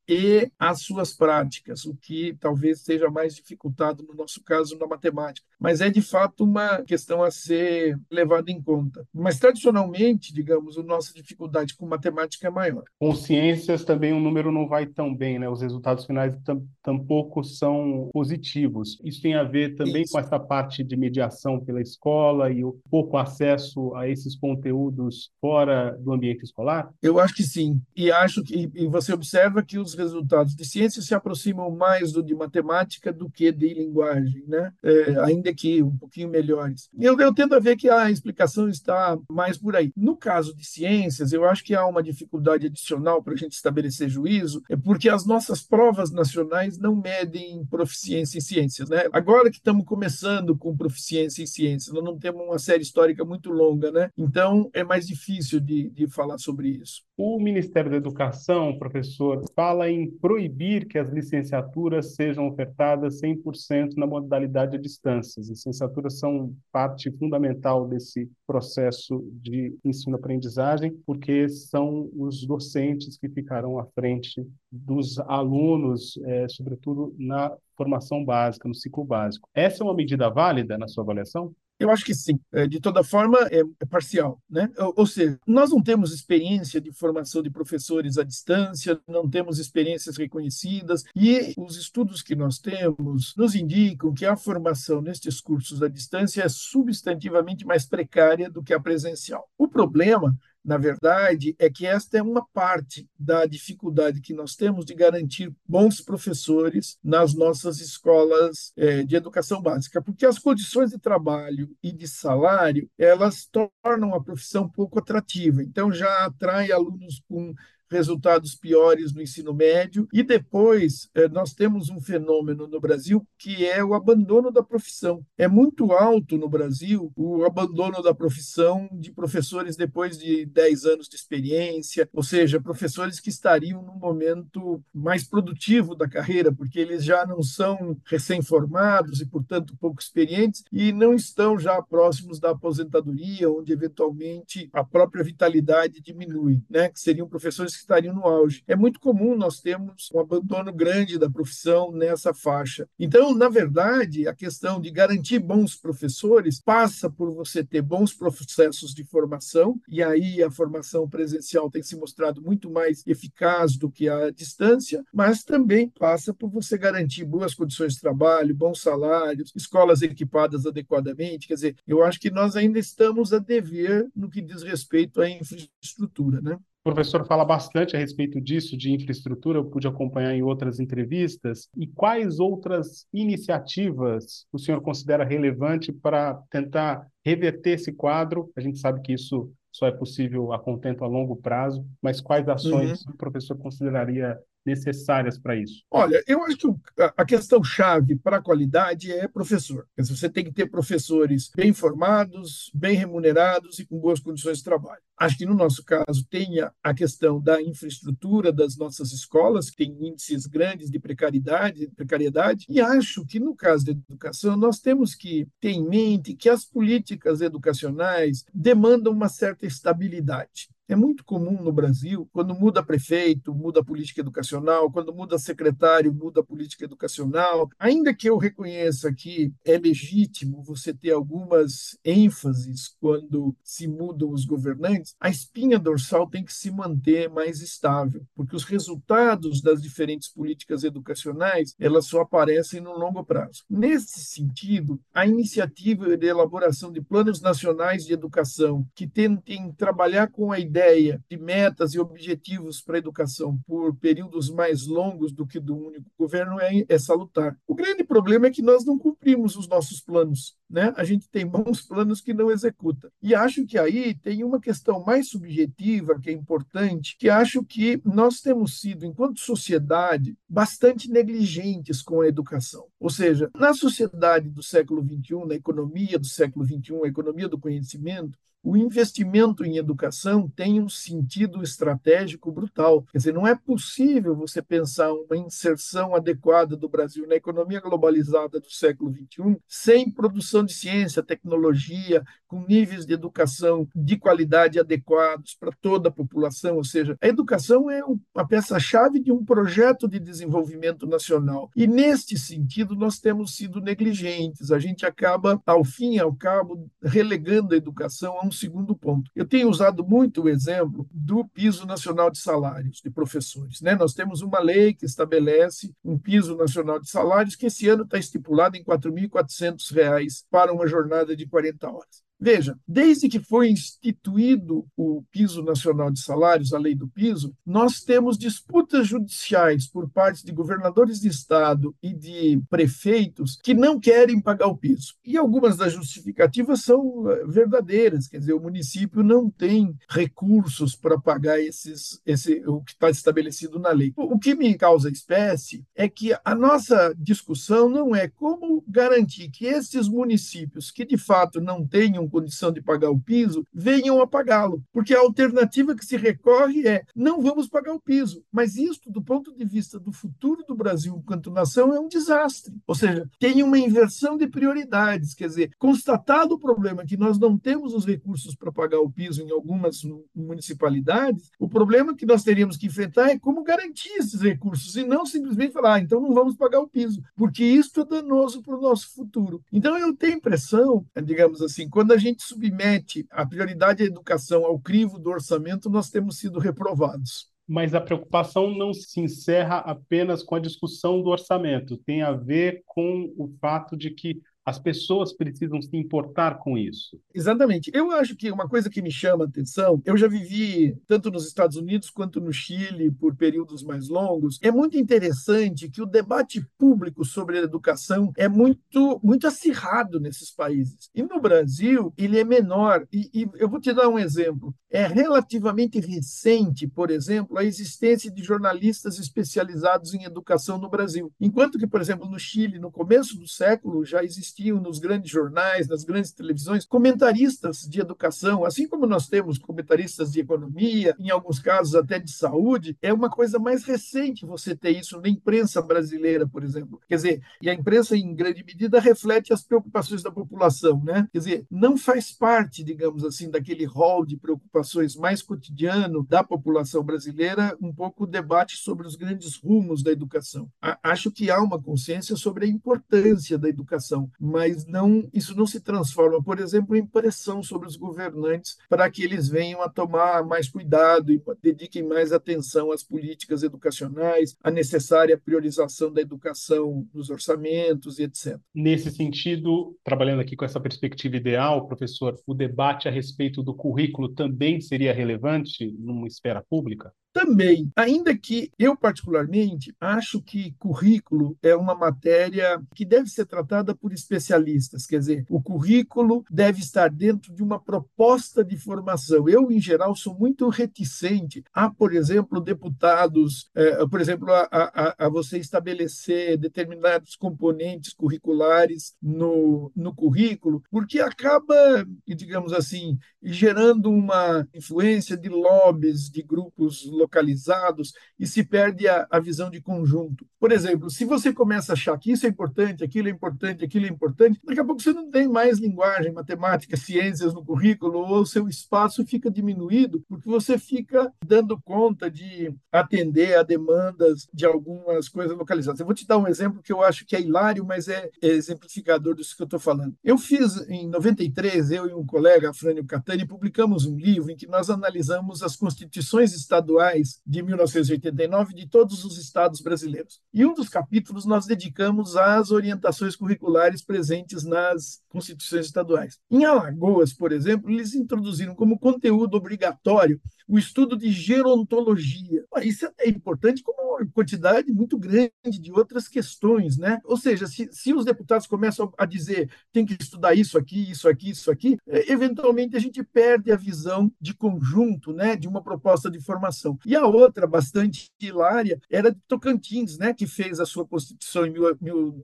e 0.07 0.51
as 0.59 0.83
suas 0.83 1.15
práticas, 1.15 1.85
o 1.85 1.95
que 1.97 2.37
talvez 2.39 2.81
seja 2.81 3.11
mais 3.11 3.39
dificultado 3.43 4.03
no 4.03 4.15
nosso 4.15 4.43
caso 4.43 4.79
na 4.79 4.87
matemática. 4.87 5.47
Mas 5.59 5.81
é, 5.81 5.91
de 5.91 6.01
fato, 6.01 6.45
uma 6.45 6.83
questão 6.83 7.23
a 7.23 7.31
ser 7.31 7.99
levada 8.11 8.51
em 8.51 8.61
conta 8.61 9.07
mas, 9.13 9.39
tradicionalmente, 9.39 10.33
digamos, 10.33 10.79
a 10.79 10.83
nossa 10.83 11.13
dificuldade 11.15 11.75
com 11.75 11.87
matemática 11.87 12.49
é 12.49 12.51
maior. 12.51 12.85
Com 12.99 13.15
ciências 13.15 13.85
também 13.85 14.13
o 14.13 14.21
número 14.21 14.51
não 14.51 14.67
vai 14.67 14.87
tão 14.87 15.15
bem, 15.15 15.39
né? 15.39 15.49
Os 15.49 15.61
resultados 15.61 16.05
finais 16.05 16.35
tampouco 16.83 17.45
são 17.45 18.11
positivos. 18.13 18.99
Isso 19.05 19.23
tem 19.23 19.35
a 19.35 19.45
ver 19.45 19.77
também 19.77 20.03
Isso. 20.03 20.13
com 20.13 20.19
essa 20.19 20.39
parte 20.39 20.83
de 20.83 20.97
mediação 20.97 21.61
pela 21.61 21.81
escola 21.81 22.51
e 22.51 22.65
o 22.65 22.79
pouco 22.91 23.17
acesso 23.17 23.95
a 23.95 24.09
esses 24.09 24.37
conteúdos 24.37 25.31
fora 25.41 25.97
do 26.01 26.13
ambiente 26.13 26.43
escolar? 26.43 26.91
Eu 27.03 27.19
acho 27.19 27.35
que 27.35 27.43
sim. 27.43 27.81
E 27.95 28.11
acho 28.11 28.43
que 28.43 28.71
e 28.75 28.87
você 28.87 29.13
observa 29.13 29.63
que 29.63 29.79
os 29.79 29.95
resultados 29.95 30.55
de 30.55 30.65
ciências 30.65 31.07
se 31.07 31.15
aproximam 31.15 31.71
mais 31.71 32.13
do 32.13 32.23
de 32.23 32.35
matemática 32.35 33.13
do 33.13 33.31
que 33.33 33.51
de 33.53 33.75
linguagem, 33.75 34.45
né? 34.47 34.73
É, 34.83 35.19
ainda 35.21 35.53
que 35.55 35.83
um 35.83 35.97
pouquinho 35.97 36.29
melhores. 36.29 36.89
Eu, 36.99 37.19
eu 37.19 37.35
tendo 37.35 37.55
a 37.55 37.59
ver 37.59 37.77
que 37.77 37.89
a 37.89 38.11
explicação 38.11 38.69
está 38.69 39.19
mais 39.31 39.59
por 39.59 39.77
aí. 39.77 39.93
No 39.97 40.17
caso 40.17 40.55
de 40.55 40.65
ciências, 40.65 41.33
eu 41.33 41.45
acho 41.45 41.65
que 41.65 41.75
há 41.75 41.87
uma 41.87 42.03
dificuldade 42.03 42.67
adicional 42.67 43.23
para 43.23 43.35
a 43.35 43.37
gente 43.37 43.53
estabelecer 43.53 44.09
juízo, 44.09 44.63
é 44.69 44.77
porque 44.77 45.09
as 45.09 45.27
nossas 45.27 45.63
provas 45.63 46.11
nacionais 46.11 46.79
não 46.79 46.95
medem 46.95 47.65
proficiência 47.67 48.39
em 48.39 48.41
ciências. 48.41 48.89
Né? 48.89 49.05
Agora 49.13 49.51
que 49.51 49.57
estamos 49.57 49.85
começando 49.85 50.57
com 50.57 50.77
proficiência 50.77 51.43
em 51.43 51.47
ciências, 51.47 51.95
nós 51.95 52.05
não 52.05 52.19
temos 52.19 52.43
uma 52.43 52.59
série 52.59 52.83
histórica 52.83 53.25
muito 53.25 53.51
longa, 53.51 53.91
né? 53.91 54.11
então 54.17 54.71
é 54.73 54.85
mais 54.85 55.07
difícil 55.07 55.61
de, 55.61 55.91
de 55.91 56.07
falar 56.09 56.39
sobre 56.39 56.69
isso. 56.69 57.03
O 57.25 57.39
Ministério 57.39 57.89
da 57.89 57.97
Educação, 57.97 58.77
professor, 58.77 59.45
fala 59.55 59.89
em 59.89 60.11
proibir 60.11 60.89
que 60.89 60.99
as 60.99 61.09
licenciaturas 61.09 62.17
sejam 62.17 62.49
ofertadas 62.49 63.21
100% 63.21 63.95
na 63.97 64.09
modalidade 64.09 64.77
à 64.77 64.81
distância. 64.81 65.39
As 65.39 65.49
licenciaturas 65.49 66.19
são 66.19 66.53
parte 66.73 67.13
fundamental 67.13 67.87
desse 67.87 68.29
processo 68.45 69.25
de 69.35 69.73
ensino-aprendizagem, 69.85 71.01
porque 71.07 71.49
são 71.49 72.11
os 72.17 72.45
docentes 72.45 73.17
que 73.17 73.29
ficarão 73.29 73.79
à 73.79 73.87
frente 73.95 74.45
dos 74.69 75.17
alunos, 75.21 76.19
é, 76.25 76.49
sobretudo 76.49 77.15
na 77.17 77.57
formação 77.77 78.25
básica, 78.25 78.67
no 78.67 78.75
ciclo 78.75 79.05
básico. 79.05 79.49
Essa 79.55 79.85
é 79.85 79.87
uma 79.87 79.95
medida 79.95 80.29
válida 80.29 80.77
na 80.77 80.89
sua 80.89 81.05
avaliação? 81.05 81.55
Eu 81.83 81.91
acho 81.91 82.05
que 82.05 82.15
sim. 82.15 82.39
É, 82.53 82.67
de 82.67 82.81
toda 82.81 83.03
forma, 83.03 83.39
é, 83.51 83.61
é 83.81 83.87
parcial. 83.87 84.41
Né? 84.49 84.71
Ou, 84.97 85.07
seja, 85.07 85.39
nós 85.47 85.71
não 85.71 85.83
temos 85.83 86.13
experiência 86.13 86.81
de 86.81 86.93
formação 86.93 87.43
de 87.43 87.51
professores 87.51 88.19
à 88.19 88.23
distância, 88.23 89.01
não 89.09 89.29
temos 89.29 89.59
experiências 89.59 90.17
reconhecidas, 90.17 91.05
e 91.15 91.55
os 91.59 91.77
estudos 91.77 92.23
que 92.23 92.35
nós 92.35 92.59
temos 92.59 93.35
nos 93.37 93.55
indicam 93.55 94.15
que 94.15 94.25
a 94.25 94.37
formação 94.37 95.03
nestes 95.03 95.41
cursos 95.41 95.83
à 95.83 95.89
distância 95.89 96.43
é 96.43 96.49
substantivamente 96.49 97.67
mais 97.67 97.85
precária 97.85 98.49
do 98.49 98.63
que 98.63 98.73
a 98.73 98.81
presencial. 98.81 99.49
O 99.59 99.69
problema 99.69 100.37
na 100.65 100.79
verdade, 100.79 101.57
é 101.59 101.69
que 101.69 101.87
esta 101.87 102.19
é 102.19 102.23
uma 102.23 102.47
parte 102.53 103.09
da 103.19 103.47
dificuldade 103.47 104.21
que 104.21 104.33
nós 104.33 104.55
temos 104.55 104.85
de 104.85 104.95
garantir 104.95 105.53
bons 105.67 106.01
professores 106.01 106.99
nas 107.03 107.35
nossas 107.35 107.81
escolas 107.81 108.73
é, 108.77 109.03
de 109.03 109.17
educação 109.17 109.61
básica, 109.61 110.01
porque 110.01 110.25
as 110.25 110.39
condições 110.39 110.91
de 110.91 110.99
trabalho 110.99 111.69
e 111.83 111.93
de 111.93 112.07
salário 112.07 112.89
elas 112.97 113.47
tornam 113.47 114.15
a 114.15 114.23
profissão 114.23 114.69
pouco 114.69 114.99
atrativa. 114.99 115.63
Então 115.63 115.93
já 115.93 116.27
atrai 116.27 116.71
alunos 116.71 117.23
com 117.29 117.53
resultados 117.93 118.55
piores 118.55 119.13
no 119.13 119.23
ensino 119.23 119.55
médio. 119.55 120.09
E 120.13 120.23
depois, 120.23 121.09
eh, 121.15 121.29
nós 121.29 121.53
temos 121.53 121.91
um 121.91 122.01
fenômeno 122.01 122.67
no 122.67 122.81
Brasil 122.81 123.27
que 123.39 123.67
é 123.67 123.85
o 123.85 123.95
abandono 123.95 124.51
da 124.51 124.63
profissão. 124.63 125.25
É 125.37 125.49
muito 125.49 125.93
alto 125.93 126.37
no 126.37 126.49
Brasil 126.49 127.13
o 127.17 127.45
abandono 127.45 128.03
da 128.03 128.15
profissão 128.15 128.89
de 128.93 129.13
professores 129.13 129.77
depois 129.77 130.19
de 130.19 130.47
10 130.47 130.85
anos 130.85 131.09
de 131.09 131.17
experiência, 131.17 132.09
ou 132.13 132.23
seja, 132.23 132.61
professores 132.61 133.21
que 133.21 133.31
estariam 133.31 133.83
no 133.83 133.95
momento 133.95 134.83
mais 134.95 135.25
produtivo 135.25 135.95
da 135.95 136.09
carreira, 136.09 136.53
porque 136.53 136.79
eles 136.79 137.05
já 137.05 137.27
não 137.27 137.43
são 137.43 137.97
recém-formados 138.05 139.21
e, 139.21 139.27
portanto, 139.27 139.77
pouco 139.79 140.01
experientes, 140.01 140.63
e 140.73 140.93
não 140.93 141.15
estão 141.15 141.59
já 141.59 141.81
próximos 141.83 142.39
da 142.39 142.51
aposentadoria, 142.51 143.51
onde 143.51 143.73
eventualmente 143.73 144.71
a 144.73 144.85
própria 144.85 145.25
vitalidade 145.25 146.01
diminui, 146.01 146.63
né? 146.71 146.89
que 146.89 147.01
seriam 147.01 147.29
professores 147.29 147.75
que 147.75 147.82
estariam 147.83 148.15
no 148.15 148.27
auge. 148.27 148.63
É 148.67 148.75
muito 148.75 148.99
comum 148.99 149.37
nós 149.37 149.61
termos 149.61 150.09
um 150.13 150.21
abandono 150.21 150.73
grande 150.73 151.19
da 151.19 151.31
profissão 151.31 151.93
nessa 151.93 152.33
faixa. 152.33 152.89
Então, 152.99 153.35
na 153.35 153.49
verdade, 153.49 154.27
a 154.27 154.35
questão 154.35 154.81
de 154.81 154.91
garantir 154.91 155.39
bons 155.39 155.77
professores 155.77 156.61
passa 156.61 157.11
por 157.11 157.33
você 157.33 157.63
ter 157.65 157.83
bons 157.83 158.13
processos 158.13 158.95
de 158.95 159.05
formação, 159.05 159.81
e 159.89 160.03
aí 160.03 160.43
a 160.43 160.51
formação 160.51 161.09
presencial 161.09 161.71
tem 161.71 161.83
se 161.83 161.97
mostrado 161.97 162.41
muito 162.43 162.71
mais 162.71 163.03
eficaz 163.07 163.77
do 163.77 163.91
que 163.91 164.09
a 164.09 164.31
distância, 164.31 165.05
mas 165.13 165.45
também 165.45 165.89
passa 165.89 166.33
por 166.33 166.49
você 166.51 166.79
garantir 166.79 167.25
boas 167.25 167.55
condições 167.55 167.95
de 167.95 168.01
trabalho, 168.01 168.55
bons 168.55 168.81
salários, 168.81 169.53
escolas 169.55 170.03
equipadas 170.03 170.67
adequadamente. 170.67 171.49
Quer 171.49 171.55
dizer, 171.55 171.77
eu 171.87 172.03
acho 172.03 172.21
que 172.21 172.31
nós 172.31 172.57
ainda 172.57 172.79
estamos 172.79 173.33
a 173.33 173.39
dever 173.39 174.09
no 174.15 174.31
que 174.31 174.41
diz 174.41 174.63
respeito 174.63 175.21
à 175.21 175.29
infraestrutura, 175.29 176.41
né? 176.41 176.59
O 176.85 176.91
professor 176.91 177.25
fala 177.25 177.45
bastante 177.45 177.95
a 177.95 177.99
respeito 177.99 178.41
disso, 178.41 178.77
de 178.77 178.91
infraestrutura, 178.91 179.57
eu 179.57 179.65
pude 179.65 179.87
acompanhar 179.87 180.35
em 180.35 180.43
outras 180.43 180.81
entrevistas. 180.81 181.69
E 181.77 181.87
quais 181.87 182.41
outras 182.41 183.07
iniciativas 183.13 184.47
o 184.53 184.59
senhor 184.59 184.81
considera 184.81 185.25
relevante 185.25 185.93
para 185.93 186.35
tentar 186.51 187.07
reverter 187.25 187.75
esse 187.75 187.93
quadro? 187.93 188.51
A 188.57 188.61
gente 188.61 188.81
sabe 188.81 189.01
que 189.01 189.13
isso 189.13 189.53
só 189.71 189.87
é 189.87 189.93
possível 189.93 190.53
a 190.53 190.59
contento 190.59 191.05
a 191.05 191.07
longo 191.07 191.37
prazo, 191.37 191.87
mas 192.03 192.21
quais 192.21 192.49
ações 192.49 193.07
uhum. 193.07 193.13
o 193.13 193.17
professor 193.17 193.57
consideraria 193.57 194.37
necessárias 194.65 195.39
para 195.39 195.57
isso? 195.57 195.83
Olha, 195.91 196.23
eu 196.27 196.43
acho 196.45 196.57
que 196.57 196.69
a 197.17 197.25
questão 197.25 197.63
chave 197.65 198.17
para 198.17 198.37
a 198.37 198.43
qualidade 198.43 199.11
é 199.11 199.27
professor. 199.27 199.87
Você 199.97 200.29
tem 200.29 200.45
que 200.45 200.53
ter 200.53 200.67
professores 200.67 201.51
bem 201.55 201.73
formados, 201.73 202.71
bem 202.75 202.97
remunerados 202.97 203.79
e 203.79 203.87
com 203.87 203.99
boas 203.99 204.21
condições 204.21 204.59
de 204.59 204.65
trabalho. 204.65 205.03
Acho 205.23 205.39
que 205.39 205.47
no 205.47 205.55
nosso 205.55 205.85
caso 205.85 206.27
tem 206.29 206.49
a 206.83 206.93
questão 206.93 207.41
da 207.41 207.63
infraestrutura 207.63 208.53
das 208.53 208.77
nossas 208.77 209.13
escolas, 209.13 209.71
que 209.71 209.77
tem 209.77 210.09
índices 210.09 210.47
grandes 210.47 210.91
de 210.91 210.99
precariedade, 210.99 211.87
precariedade, 211.95 212.67
e 212.69 212.81
acho 212.81 213.25
que 213.25 213.39
no 213.39 213.55
caso 213.55 213.85
da 213.85 213.93
educação 213.93 214.57
nós 214.57 214.81
temos 214.81 215.15
que 215.15 215.47
ter 215.61 215.71
em 215.71 215.89
mente 215.89 216.35
que 216.35 216.49
as 216.49 216.65
políticas 216.65 217.41
educacionais 217.41 218.45
demandam 218.53 219.13
uma 219.13 219.29
certa 219.29 219.65
estabilidade. 219.65 220.69
É 220.93 220.97
muito 220.97 221.25
comum 221.25 221.63
no 221.63 221.73
Brasil, 221.73 222.29
quando 222.33 222.55
muda 222.55 222.85
prefeito, 222.85 223.55
muda 223.55 223.81
a 223.81 223.85
política 223.85 224.21
educacional, 224.21 224.91
quando 224.91 225.15
muda 225.15 225.39
secretário, 225.39 226.13
muda 226.13 226.41
a 226.41 226.45
política 226.45 226.85
educacional. 226.85 227.71
Ainda 227.79 228.13
que 228.13 228.29
eu 228.29 228.37
reconheça 228.37 229.11
que 229.11 229.55
é 229.65 229.79
legítimo 229.79 230.63
você 230.63 230.93
ter 230.93 231.13
algumas 231.13 231.97
ênfases 232.05 232.89
quando 233.01 233.57
se 233.65 233.89
mudam 233.89 234.33
os 234.33 234.45
governantes, 234.45 235.12
a 235.21 235.29
espinha 235.29 235.79
dorsal 235.79 236.29
tem 236.29 236.45
que 236.45 236.53
se 236.53 236.71
manter 236.71 237.29
mais 237.29 237.61
estável, 237.61 238.23
porque 238.35 238.57
os 238.57 238.65
resultados 238.65 239.61
das 239.61 239.81
diferentes 239.81 240.29
políticas 240.29 240.85
educacionais, 240.85 241.75
elas 241.79 242.07
só 242.07 242.23
aparecem 242.23 242.81
no 242.81 242.99
longo 242.99 243.25
prazo. 243.25 243.65
Nesse 243.69 244.21
sentido, 244.21 245.01
a 245.15 245.27
iniciativa 245.27 246.17
de 246.17 246.27
elaboração 246.27 246.93
de 246.93 247.01
planos 247.01 247.41
nacionais 247.41 248.05
de 248.05 248.13
educação 248.13 248.87
que 248.95 249.07
tentem 249.07 249.73
trabalhar 249.73 250.31
com 250.31 250.53
a 250.53 250.59
ideia 250.59 251.23
de 251.31 251.37
metas 251.37 251.95
e 251.95 251.99
objetivos 251.99 252.81
para 252.81 252.97
a 252.97 252.99
educação 252.99 253.59
por 253.67 253.95
períodos 253.97 254.51
mais 254.51 254.87
longos 254.87 255.33
do 255.33 255.47
que 255.47 255.61
do 255.61 255.77
único 255.77 256.11
governo 256.19 256.61
é, 256.61 256.85
é 256.89 256.99
salutar. 256.99 257.57
O 257.67 257.75
grande 257.75 258.05
problema 258.05 258.47
é 258.47 258.51
que 258.51 258.63
nós 258.63 258.85
não 258.85 258.99
cumprimos 258.99 259.22
os 259.25 259.69
nossos 259.69 260.01
planos. 260.01 260.57
Né? 260.69 260.93
A 260.97 261.05
gente 261.05 261.29
tem 261.29 261.47
bons 261.47 261.83
planos 261.83 262.21
que 262.21 262.33
não 262.33 262.51
executa. 262.51 263.13
E 263.23 263.35
acho 263.35 263.67
que 263.67 263.79
aí 263.79 264.15
tem 264.15 264.43
uma 264.43 264.61
questão 264.61 265.05
mais 265.05 265.29
subjetiva 265.29 266.19
que 266.19 266.31
é 266.31 266.33
importante, 266.33 267.17
que 267.19 267.29
acho 267.29 267.63
que 267.63 268.01
nós 268.05 268.41
temos 268.41 268.81
sido, 268.81 269.05
enquanto 269.05 269.41
sociedade, 269.41 270.37
bastante 270.49 271.11
negligentes 271.11 272.03
com 272.03 272.23
a 272.23 272.29
educação. 272.29 272.87
Ou 272.99 273.11
seja, 273.11 273.51
na 273.55 273.75
sociedade 273.75 274.49
do 274.49 274.63
século 274.63 275.03
XXI, 275.03 275.47
na 275.47 275.55
economia 275.55 276.19
do 276.19 276.27
século 276.27 276.65
XXI, 276.65 277.05
a 277.05 277.09
economia 277.09 277.49
do 277.49 277.59
conhecimento, 277.59 278.39
o 278.63 278.77
investimento 278.77 279.65
em 279.65 279.77
educação 279.77 280.49
tem 280.49 280.81
um 280.81 280.89
sentido 280.89 281.63
estratégico 281.63 282.53
brutal. 282.53 283.03
Quer 283.11 283.19
dizer, 283.19 283.35
não 283.35 283.47
é 283.47 283.55
possível 283.55 284.37
você 284.37 284.63
pensar 284.63 285.13
uma 285.13 285.37
inserção 285.37 286.15
adequada 286.15 286.77
do 286.77 286.89
Brasil 286.89 287.27
na 287.27 287.35
economia 287.35 287.81
globalizada 287.81 288.61
do 288.61 288.71
século 288.71 289.13
XXI 289.13 289.57
sem 289.67 290.11
produção 290.11 290.65
de 290.65 290.73
ciência, 290.73 291.23
tecnologia, 291.23 292.23
com 292.47 292.65
níveis 292.67 293.07
de 293.07 293.15
educação 293.15 293.89
de 293.95 294.17
qualidade 294.17 294.79
adequados 294.79 295.57
para 295.59 295.73
toda 295.81 296.09
a 296.09 296.13
população. 296.13 296.77
Ou 296.77 296.85
seja, 296.85 297.17
a 297.21 297.27
educação 297.27 297.91
é 297.91 298.05
uma 298.05 298.47
peça-chave 298.47 299.21
de 299.21 299.33
um 299.33 299.45
projeto 299.45 300.07
de 300.07 300.21
desenvolvimento 300.21 301.07
nacional. 301.07 301.71
E, 301.75 301.87
neste 301.87 302.39
sentido, 302.39 302.95
nós 302.95 303.19
temos 303.19 303.57
sido 303.57 303.81
negligentes. 303.81 304.71
A 304.71 304.79
gente 304.79 305.07
acaba, 305.07 305.61
ao 305.67 305.83
fim 305.83 306.17
e 306.17 306.21
ao 306.21 306.35
cabo, 306.35 306.89
relegando 307.03 307.75
a 307.75 307.77
educação 307.77 308.39
a 308.39 308.47
um 308.47 308.52
segundo 308.53 308.95
ponto. 308.95 309.31
Eu 309.35 309.47
tenho 309.47 309.69
usado 309.69 310.05
muito 310.05 310.43
o 310.43 310.49
exemplo 310.49 311.09
do 311.13 311.45
piso 311.47 311.87
nacional 311.87 312.31
de 312.31 312.39
salários 312.39 313.01
de 313.01 313.11
professores. 313.11 313.81
Né? 313.81 313.95
Nós 313.95 314.15
temos 314.15 314.43
uma 314.43 314.61
lei 314.61 314.95
que 314.95 315.07
estabelece 315.07 315.95
um 316.05 316.19
piso 316.19 316.57
nacional 316.57 317.01
de 317.01 317.09
salários 317.09 317.57
que 317.57 317.67
esse 317.67 317.89
ano 317.89 318.05
está 318.05 318.19
estipulado 318.19 318.77
em 318.77 318.81
R$ 318.81 318.87
4.400 318.87 320.45
para 320.51 320.73
uma 320.73 320.87
jornada 320.87 321.37
de 321.37 321.47
40 321.47 321.91
horas. 321.91 322.23
Veja, 322.45 322.77
desde 322.89 323.29
que 323.29 323.39
foi 323.39 323.71
instituído 323.71 324.85
o 324.97 325.23
Piso 325.31 325.63
Nacional 325.63 326.11
de 326.11 326.19
Salários, 326.19 326.73
a 326.73 326.79
lei 326.79 326.93
do 326.93 327.07
piso, 327.07 327.55
nós 327.65 328.01
temos 328.01 328.37
disputas 328.37 329.07
judiciais 329.07 329.87
por 329.87 330.11
parte 330.11 330.45
de 330.45 330.51
governadores 330.51 331.21
de 331.21 331.29
estado 331.29 331.95
e 332.03 332.13
de 332.13 332.61
prefeitos 332.69 333.57
que 333.63 333.73
não 333.73 334.01
querem 334.01 334.41
pagar 334.41 334.67
o 334.67 334.77
piso. 334.77 335.15
E 335.25 335.37
algumas 335.37 335.77
das 335.77 335.93
justificativas 335.93 336.83
são 336.83 337.31
eh, 337.31 337.45
verdadeiras, 337.47 338.27
quer 338.27 338.39
dizer, 338.39 338.55
o 338.55 338.61
município 338.61 339.23
não 339.23 339.49
tem 339.49 339.97
recursos 340.09 340.97
para 340.97 341.21
pagar 341.21 341.61
esses, 341.61 342.21
esse, 342.27 342.61
o 342.67 342.83
que 342.83 342.91
está 342.91 343.09
estabelecido 343.09 343.79
na 343.79 343.91
lei. 343.91 344.13
O 344.17 344.37
que 344.37 344.57
me 344.57 344.75
causa 344.75 345.09
espécie 345.09 345.85
é 345.95 346.09
que 346.09 346.35
a 346.45 346.57
nossa 346.57 347.15
discussão 347.17 347.89
não 347.89 348.17
é 348.17 348.27
como 348.27 348.83
garantir 348.89 349.49
que 349.49 349.65
esses 349.65 350.09
municípios 350.09 350.91
que 350.91 351.05
de 351.05 351.17
fato 351.17 351.61
não 351.61 351.87
tenham 351.87 352.32
condição 352.33 352.73
de 352.73 352.83
pagar 352.83 353.11
o 353.11 353.21
piso, 353.21 353.65
venham 353.73 354.21
a 354.21 354.27
pagá-lo. 354.27 354.83
Porque 354.93 355.15
a 355.15 355.21
alternativa 355.21 355.95
que 355.95 356.05
se 356.05 356.17
recorre 356.17 356.89
é 356.89 357.03
não 357.15 357.43
vamos 357.43 357.69
pagar 357.69 357.93
o 357.93 358.01
piso. 358.01 358.43
Mas 358.51 358.77
isso, 358.77 359.01
do 359.07 359.23
ponto 359.23 359.55
de 359.55 359.65
vista 359.65 360.01
do 360.01 360.13
futuro 360.13 360.65
do 360.67 360.75
Brasil 360.75 361.15
enquanto 361.17 361.51
nação, 361.51 361.95
é 361.95 362.01
um 362.01 362.09
desastre. 362.09 362.75
Ou 362.87 362.95
seja, 362.95 363.29
tem 363.39 363.63
uma 363.63 363.79
inversão 363.79 364.37
de 364.37 364.49
prioridades. 364.49 365.35
Quer 365.35 365.49
dizer, 365.49 365.71
constatado 365.79 366.55
o 366.55 366.59
problema 366.59 367.05
que 367.05 367.17
nós 367.17 367.39
não 367.39 367.59
temos 367.59 367.93
os 367.93 368.07
recursos 368.07 368.57
para 368.57 368.73
pagar 368.73 369.01
o 369.01 369.11
piso 369.11 369.43
em 369.43 369.51
algumas 369.51 370.03
municipalidades, 370.35 371.51
o 371.59 371.69
problema 371.69 372.15
que 372.15 372.27
nós 372.27 372.43
teríamos 372.43 372.77
que 372.77 372.87
enfrentar 372.87 373.31
é 373.31 373.39
como 373.39 373.63
garantir 373.63 374.13
esses 374.17 374.41
recursos 374.41 374.97
e 374.97 375.05
não 375.05 375.27
simplesmente 375.27 375.73
falar, 375.73 375.95
ah, 375.95 376.01
então 376.01 376.21
não 376.21 376.33
vamos 376.33 376.57
pagar 376.57 376.81
o 376.81 376.89
piso, 376.89 377.23
porque 377.37 377.65
isso 377.65 378.01
é 378.01 378.05
danoso 378.05 378.63
para 378.63 378.77
o 378.77 378.81
nosso 378.81 379.13
futuro. 379.15 379.63
Então 379.73 379.99
eu 379.99 380.15
tenho 380.17 380.37
impressão, 380.37 381.05
digamos 381.25 381.61
assim, 381.61 381.89
quando 381.89 382.13
a 382.13 382.17
gente 382.23 382.43
submete 382.43 383.27
a 383.31 383.45
prioridade 383.47 384.03
à 384.03 384.07
educação 384.07 384.65
ao 384.65 384.79
crivo 384.79 385.19
do 385.19 385.31
orçamento, 385.31 385.91
nós 385.91 386.11
temos 386.11 386.39
sido 386.39 386.59
reprovados. 386.59 387.51
Mas 387.67 387.95
a 387.95 388.01
preocupação 388.01 388.75
não 388.77 388.93
se 388.93 389.21
encerra 389.21 389.79
apenas 389.79 390.43
com 390.43 390.55
a 390.55 390.61
discussão 390.61 391.23
do 391.23 391.31
orçamento, 391.31 391.97
tem 391.97 392.23
a 392.23 392.33
ver 392.33 392.83
com 392.87 393.33
o 393.37 393.49
fato 393.61 393.97
de 393.97 394.11
que 394.11 394.41
as 394.65 394.79
pessoas 394.79 395.33
precisam 395.33 395.81
se 395.83 395.97
importar 395.97 396.59
com 396.59 396.79
isso. 396.79 397.19
Exatamente. 397.35 397.91
Eu 397.93 398.11
acho 398.13 398.37
que 398.37 398.51
uma 398.51 398.69
coisa 398.69 398.89
que 398.89 399.03
me 399.03 399.11
chama 399.11 399.45
a 399.45 399.49
atenção, 399.49 400.01
eu 400.05 400.17
já 400.17 400.29
vivi 400.29 400.97
tanto 401.07 401.31
nos 401.31 401.47
Estados 401.47 401.77
Unidos 401.77 402.11
quanto 402.11 402.41
no 402.41 402.53
Chile 402.53 403.11
por 403.11 403.35
períodos 403.35 403.83
mais 403.83 404.09
longos. 404.09 404.59
É 404.63 404.71
muito 404.71 404.97
interessante 404.97 405.91
que 405.91 406.01
o 406.01 406.07
debate 406.07 406.65
público 406.79 407.25
sobre 407.25 407.59
a 407.59 407.63
educação 407.63 408.33
é 408.37 408.49
muito 408.49 409.21
muito 409.23 409.47
acirrado 409.47 410.21
nesses 410.21 410.51
países. 410.51 411.11
E 411.15 411.23
no 411.23 411.41
Brasil, 411.41 412.13
ele 412.17 412.39
é 412.39 412.45
menor. 412.45 413.07
E, 413.13 413.31
e 413.35 413.49
eu 413.57 413.69
vou 413.69 413.81
te 413.81 413.93
dar 413.93 414.09
um 414.09 414.19
exemplo. 414.19 414.75
É 414.91 415.07
relativamente 415.07 415.99
recente, 415.99 416.87
por 416.87 417.11
exemplo, 417.11 417.59
a 417.59 417.65
existência 417.65 418.31
de 418.31 418.43
jornalistas 418.43 419.19
especializados 419.19 420.15
em 420.15 420.25
educação 420.25 420.79
no 420.79 420.91
Brasil. 420.91 421.33
Enquanto 421.41 421.79
que, 421.79 421.87
por 421.87 422.01
exemplo, 422.01 422.29
no 422.29 422.39
Chile, 422.39 422.79
no 422.79 422.91
começo 422.91 423.39
do 423.39 423.49
século, 423.49 424.05
já 424.05 424.23
existia 424.23 424.52
existiam 424.53 424.81
nos 424.81 424.99
grandes 424.99 425.31
jornais, 425.31 425.89
nas 425.89 426.05
grandes 426.05 426.33
televisões, 426.33 426.85
comentaristas 426.85 427.81
de 427.89 428.01
educação, 428.01 428.65
assim 428.65 428.87
como 428.87 429.07
nós 429.07 429.27
temos 429.27 429.59
comentaristas 429.59 430.31
de 430.31 430.41
economia, 430.41 431.15
em 431.19 431.31
alguns 431.31 431.59
casos 431.59 431.95
até 431.95 432.19
de 432.19 432.31
saúde, 432.31 432.97
é 433.01 433.13
uma 433.13 433.31
coisa 433.31 433.59
mais 433.59 433.85
recente 433.85 434.45
você 434.45 434.77
ter 434.77 434.91
isso 434.91 435.21
na 435.21 435.29
imprensa 435.29 435.81
brasileira, 435.81 436.47
por 436.47 436.63
exemplo. 436.63 437.01
Quer 437.09 437.17
dizer, 437.17 437.43
e 437.61 437.71
a 437.71 437.75
imprensa, 437.75 438.17
em 438.17 438.35
grande 438.35 438.63
medida, 438.63 439.01
reflete 439.01 439.53
as 439.53 439.63
preocupações 439.63 440.23
da 440.23 440.31
população, 440.31 441.03
né? 441.03 441.29
Quer 441.33 441.39
dizer, 441.39 441.67
não 441.71 441.97
faz 441.97 442.31
parte, 442.31 442.85
digamos 442.85 443.25
assim, 443.25 443.51
daquele 443.51 443.85
rol 443.85 444.27
de 444.27 444.37
preocupações 444.37 445.17
mais 445.17 445.41
cotidiano 445.43 446.27
da 446.29 446.45
população 446.45 447.03
brasileira, 447.03 447.77
um 447.81 447.93
pouco 447.93 448.25
o 448.25 448.27
debate 448.27 448.77
sobre 448.77 449.07
os 449.07 449.17
grandes 449.17 449.57
rumos 449.57 450.03
da 450.03 450.11
educação. 450.11 450.69
Acho 451.03 451.31
que 451.31 451.51
há 451.51 451.61
uma 451.61 451.81
consciência 451.81 452.37
sobre 452.37 452.67
a 452.67 452.69
importância 452.69 453.57
da 453.59 453.69
educação, 453.69 454.31
mas 454.43 454.85
não 454.87 455.29
isso 455.33 455.57
não 455.57 455.67
se 455.67 455.81
transforma, 455.81 456.43
por 456.43 456.59
exemplo, 456.59 456.97
em 456.97 457.07
pressão 457.07 457.63
sobre 457.63 457.87
os 457.87 457.95
governantes 457.95 458.77
para 458.89 459.09
que 459.09 459.23
eles 459.23 459.49
venham 459.49 459.81
a 459.81 459.89
tomar 459.89 460.45
mais 460.45 460.69
cuidado 460.69 461.31
e 461.31 461.41
dediquem 461.63 462.03
mais 462.03 462.33
atenção 462.33 462.91
às 462.91 463.05
políticas 463.05 463.63
educacionais, 463.63 464.57
à 464.61 464.71
necessária 464.71 465.39
priorização 465.39 466.13
da 466.13 466.21
educação 466.21 467.07
nos 467.15 467.31
orçamentos 467.31 468.19
e 468.19 468.25
etc. 468.25 468.59
Nesse 468.75 469.13
sentido, 469.13 469.97
trabalhando 470.03 470.41
aqui 470.41 470.57
com 470.57 470.65
essa 470.65 470.81
perspectiva 470.81 471.37
ideal, 471.37 471.87
professor, 471.87 472.35
o 472.45 472.53
debate 472.55 473.07
a 473.07 473.13
respeito 473.13 473.63
do 473.63 473.75
currículo 473.75 474.31
também 474.31 474.81
seria 474.81 475.15
relevante 475.15 475.95
numa 476.01 476.27
esfera 476.27 476.65
pública? 476.69 477.13
Também, 477.33 477.91
ainda 477.97 478.37
que 478.37 478.71
eu 478.79 478.95
particularmente 478.95 479.95
acho 479.99 480.43
que 480.43 480.73
currículo 480.79 481.57
é 481.63 481.75
uma 481.75 481.95
matéria 481.95 482.81
que 482.95 483.07
deve 483.07 483.29
ser 483.29 483.47
tratada 483.47 483.95
por 483.95 484.13
especialistas, 484.13 485.07
quer 485.07 485.19
dizer, 485.19 485.47
o 485.49 485.63
currículo 485.63 486.45
deve 486.51 486.81
estar 486.81 487.09
dentro 487.09 487.55
de 487.55 487.63
uma 487.63 487.81
proposta 487.81 488.63
de 488.63 488.77
formação. 488.77 489.49
Eu, 489.49 489.71
em 489.71 489.81
geral, 489.81 490.15
sou 490.15 490.35
muito 490.39 490.69
reticente 490.69 491.65
a, 491.73 491.89
por 491.89 492.13
exemplo, 492.13 492.61
deputados, 492.61 493.71
eh, 493.75 494.07
por 494.07 494.21
exemplo, 494.21 494.53
a, 494.53 494.69
a, 494.71 495.27
a, 495.27 495.29
você 495.29 495.59
estabelecer 495.59 496.59
determinados 496.59 497.35
componentes 497.35 498.13
curriculares 498.13 499.15
no, 499.23 499.91
no 499.97 500.15
currículo, 500.15 500.83
porque 500.91 501.19
acaba, 501.19 502.07
digamos 502.27 502.75
assim, 502.75 503.19
gerando 503.43 504.11
uma 504.11 504.67
influência 504.75 505.37
de 505.37 505.49
lobbies, 505.49 506.29
de 506.29 506.43
grupos 506.43 507.05
localizados 507.23 508.13
e 508.39 508.47
se 508.47 508.65
perde 508.65 509.09
a, 509.09 509.27
a, 509.31 509.39
visão 509.39 509.71
de 509.71 509.81
conjunto. 509.81 510.47
Por 510.59 510.73
exemplo, 510.73 511.11
se 511.11 511.25
você 511.25 511.53
começa 511.53 511.93
a 511.93 511.95
achar 511.95 512.19
que 512.19 512.33
isso 512.33 512.47
é 512.47 512.49
importante, 512.49 513.05
aquilo 513.05 513.29
é 513.29 513.31
importante, 513.31 513.85
aquilo 513.85 514.07
é 514.07 514.09
importante, 514.09 514.61
daqui 514.65 514.81
a 514.81 514.85
pouco 514.85 515.01
você 515.01 515.13
não 515.13 515.31
tem 515.31 515.49
mais 515.49 515.79
linguagem, 515.79 516.33
matemática, 516.33 516.97
ciências 516.97 517.55
no 517.55 517.65
currículo, 517.65 518.19
ou 518.19 518.47
seu 518.47 518.69
espaço 518.69 519.25
fica 519.25 519.51
diminuído, 519.51 520.23
porque 520.29 520.49
você 520.49 520.79
fica 520.79 521.33
dando 521.45 521.81
conta 521.81 522.31
de 522.31 522.75
atender 522.91 523.57
a 523.57 523.63
demandas 523.63 524.49
de 524.53 524.67
algumas 524.67 525.29
coisas 525.29 525.57
localizadas. 525.57 526.01
Eu 526.01 526.07
vou 526.07 526.15
te 526.15 526.27
dar 526.27 526.39
um 526.39 526.49
exemplo 526.49 526.83
que 526.83 526.93
eu 526.93 527.03
acho 527.03 527.25
que 527.25 527.37
é 527.37 527.41
hilário, 527.41 527.85
mas 527.85 528.09
é, 528.09 528.29
é 528.43 528.49
exemplificador 528.49 529.35
disso 529.35 529.57
que 529.57 529.63
eu 529.63 529.67
estou 529.67 529.81
falando. 529.81 530.15
Eu 530.23 530.39
fiz, 530.39 530.77
em 530.89 531.09
93, 531.09 531.91
eu 531.91 532.09
e 532.09 532.15
um 532.15 532.25
colega, 532.25 532.71
Afrânio 532.71 533.05
Catani, 533.05 533.47
publicamos 533.47 534.07
um 534.07 534.17
livro 534.17 534.51
em 534.51 534.57
que 534.57 534.67
nós 534.67 534.91
analisamos 534.91 535.63
as 535.63 535.77
constituições 535.77 536.55
estaduais 536.55 537.12
de 537.47 537.63
1989 537.63 538.75
de 538.75 538.89
todos 538.89 539.25
os 539.25 539.39
estados 539.39 539.81
brasileiros. 539.81 540.41
E 540.53 540.65
um 540.65 540.75
dos 540.75 540.89
capítulos 540.89 541.45
nós 541.45 541.67
dedicamos 541.67 542.37
às 542.37 542.71
orientações 542.71 543.37
curriculares 543.37 544.03
presentes 544.03 544.65
nas 544.65 545.21
constituições 545.29 545.87
estaduais. 545.87 546.39
Em 546.51 546.65
Alagoas, 546.65 547.33
por 547.33 547.53
exemplo, 547.53 547.91
eles 547.91 548.15
introduziram 548.15 548.75
como 548.75 548.99
conteúdo 548.99 549.57
obrigatório 549.57 550.41
o 550.73 550.79
estudo 550.79 551.19
de 551.19 551.31
gerontologia. 551.31 552.65
Isso 552.83 553.07
é 553.19 553.29
importante 553.29 553.83
como 553.83 554.17
uma 554.17 554.27
quantidade 554.33 554.91
muito 554.91 555.19
grande 555.19 555.53
de 555.63 555.93
outras 555.93 556.29
questões, 556.29 556.97
né? 556.97 557.21
Ou 557.27 557.37
seja, 557.37 557.67
se, 557.67 557.91
se 557.93 558.15
os 558.15 558.25
deputados 558.25 558.67
começam 558.67 559.13
a 559.19 559.27
dizer 559.27 559.71
tem 559.93 560.07
que 560.07 560.17
estudar 560.19 560.55
isso 560.55 560.79
aqui, 560.79 561.11
isso 561.11 561.29
aqui, 561.29 561.51
isso 561.51 561.71
aqui, 561.71 561.99
é, 562.09 562.33
eventualmente 562.33 562.97
a 562.97 562.99
gente 562.99 563.23
perde 563.23 563.71
a 563.71 563.77
visão 563.77 564.33
de 564.41 564.55
conjunto, 564.55 565.35
né, 565.35 565.57
de 565.57 565.69
uma 565.69 565.83
proposta 565.83 566.31
de 566.31 566.41
formação. 566.41 566.99
E 567.05 567.15
a 567.15 567.27
outra, 567.27 567.67
bastante 567.67 568.31
hilária, 568.41 568.99
era 569.11 569.31
de 569.31 569.39
Tocantins, 569.47 570.17
né, 570.17 570.33
que 570.33 570.47
fez 570.47 570.81
a 570.81 570.87
sua 570.87 571.07
Constituição 571.07 571.67
em 571.67 571.73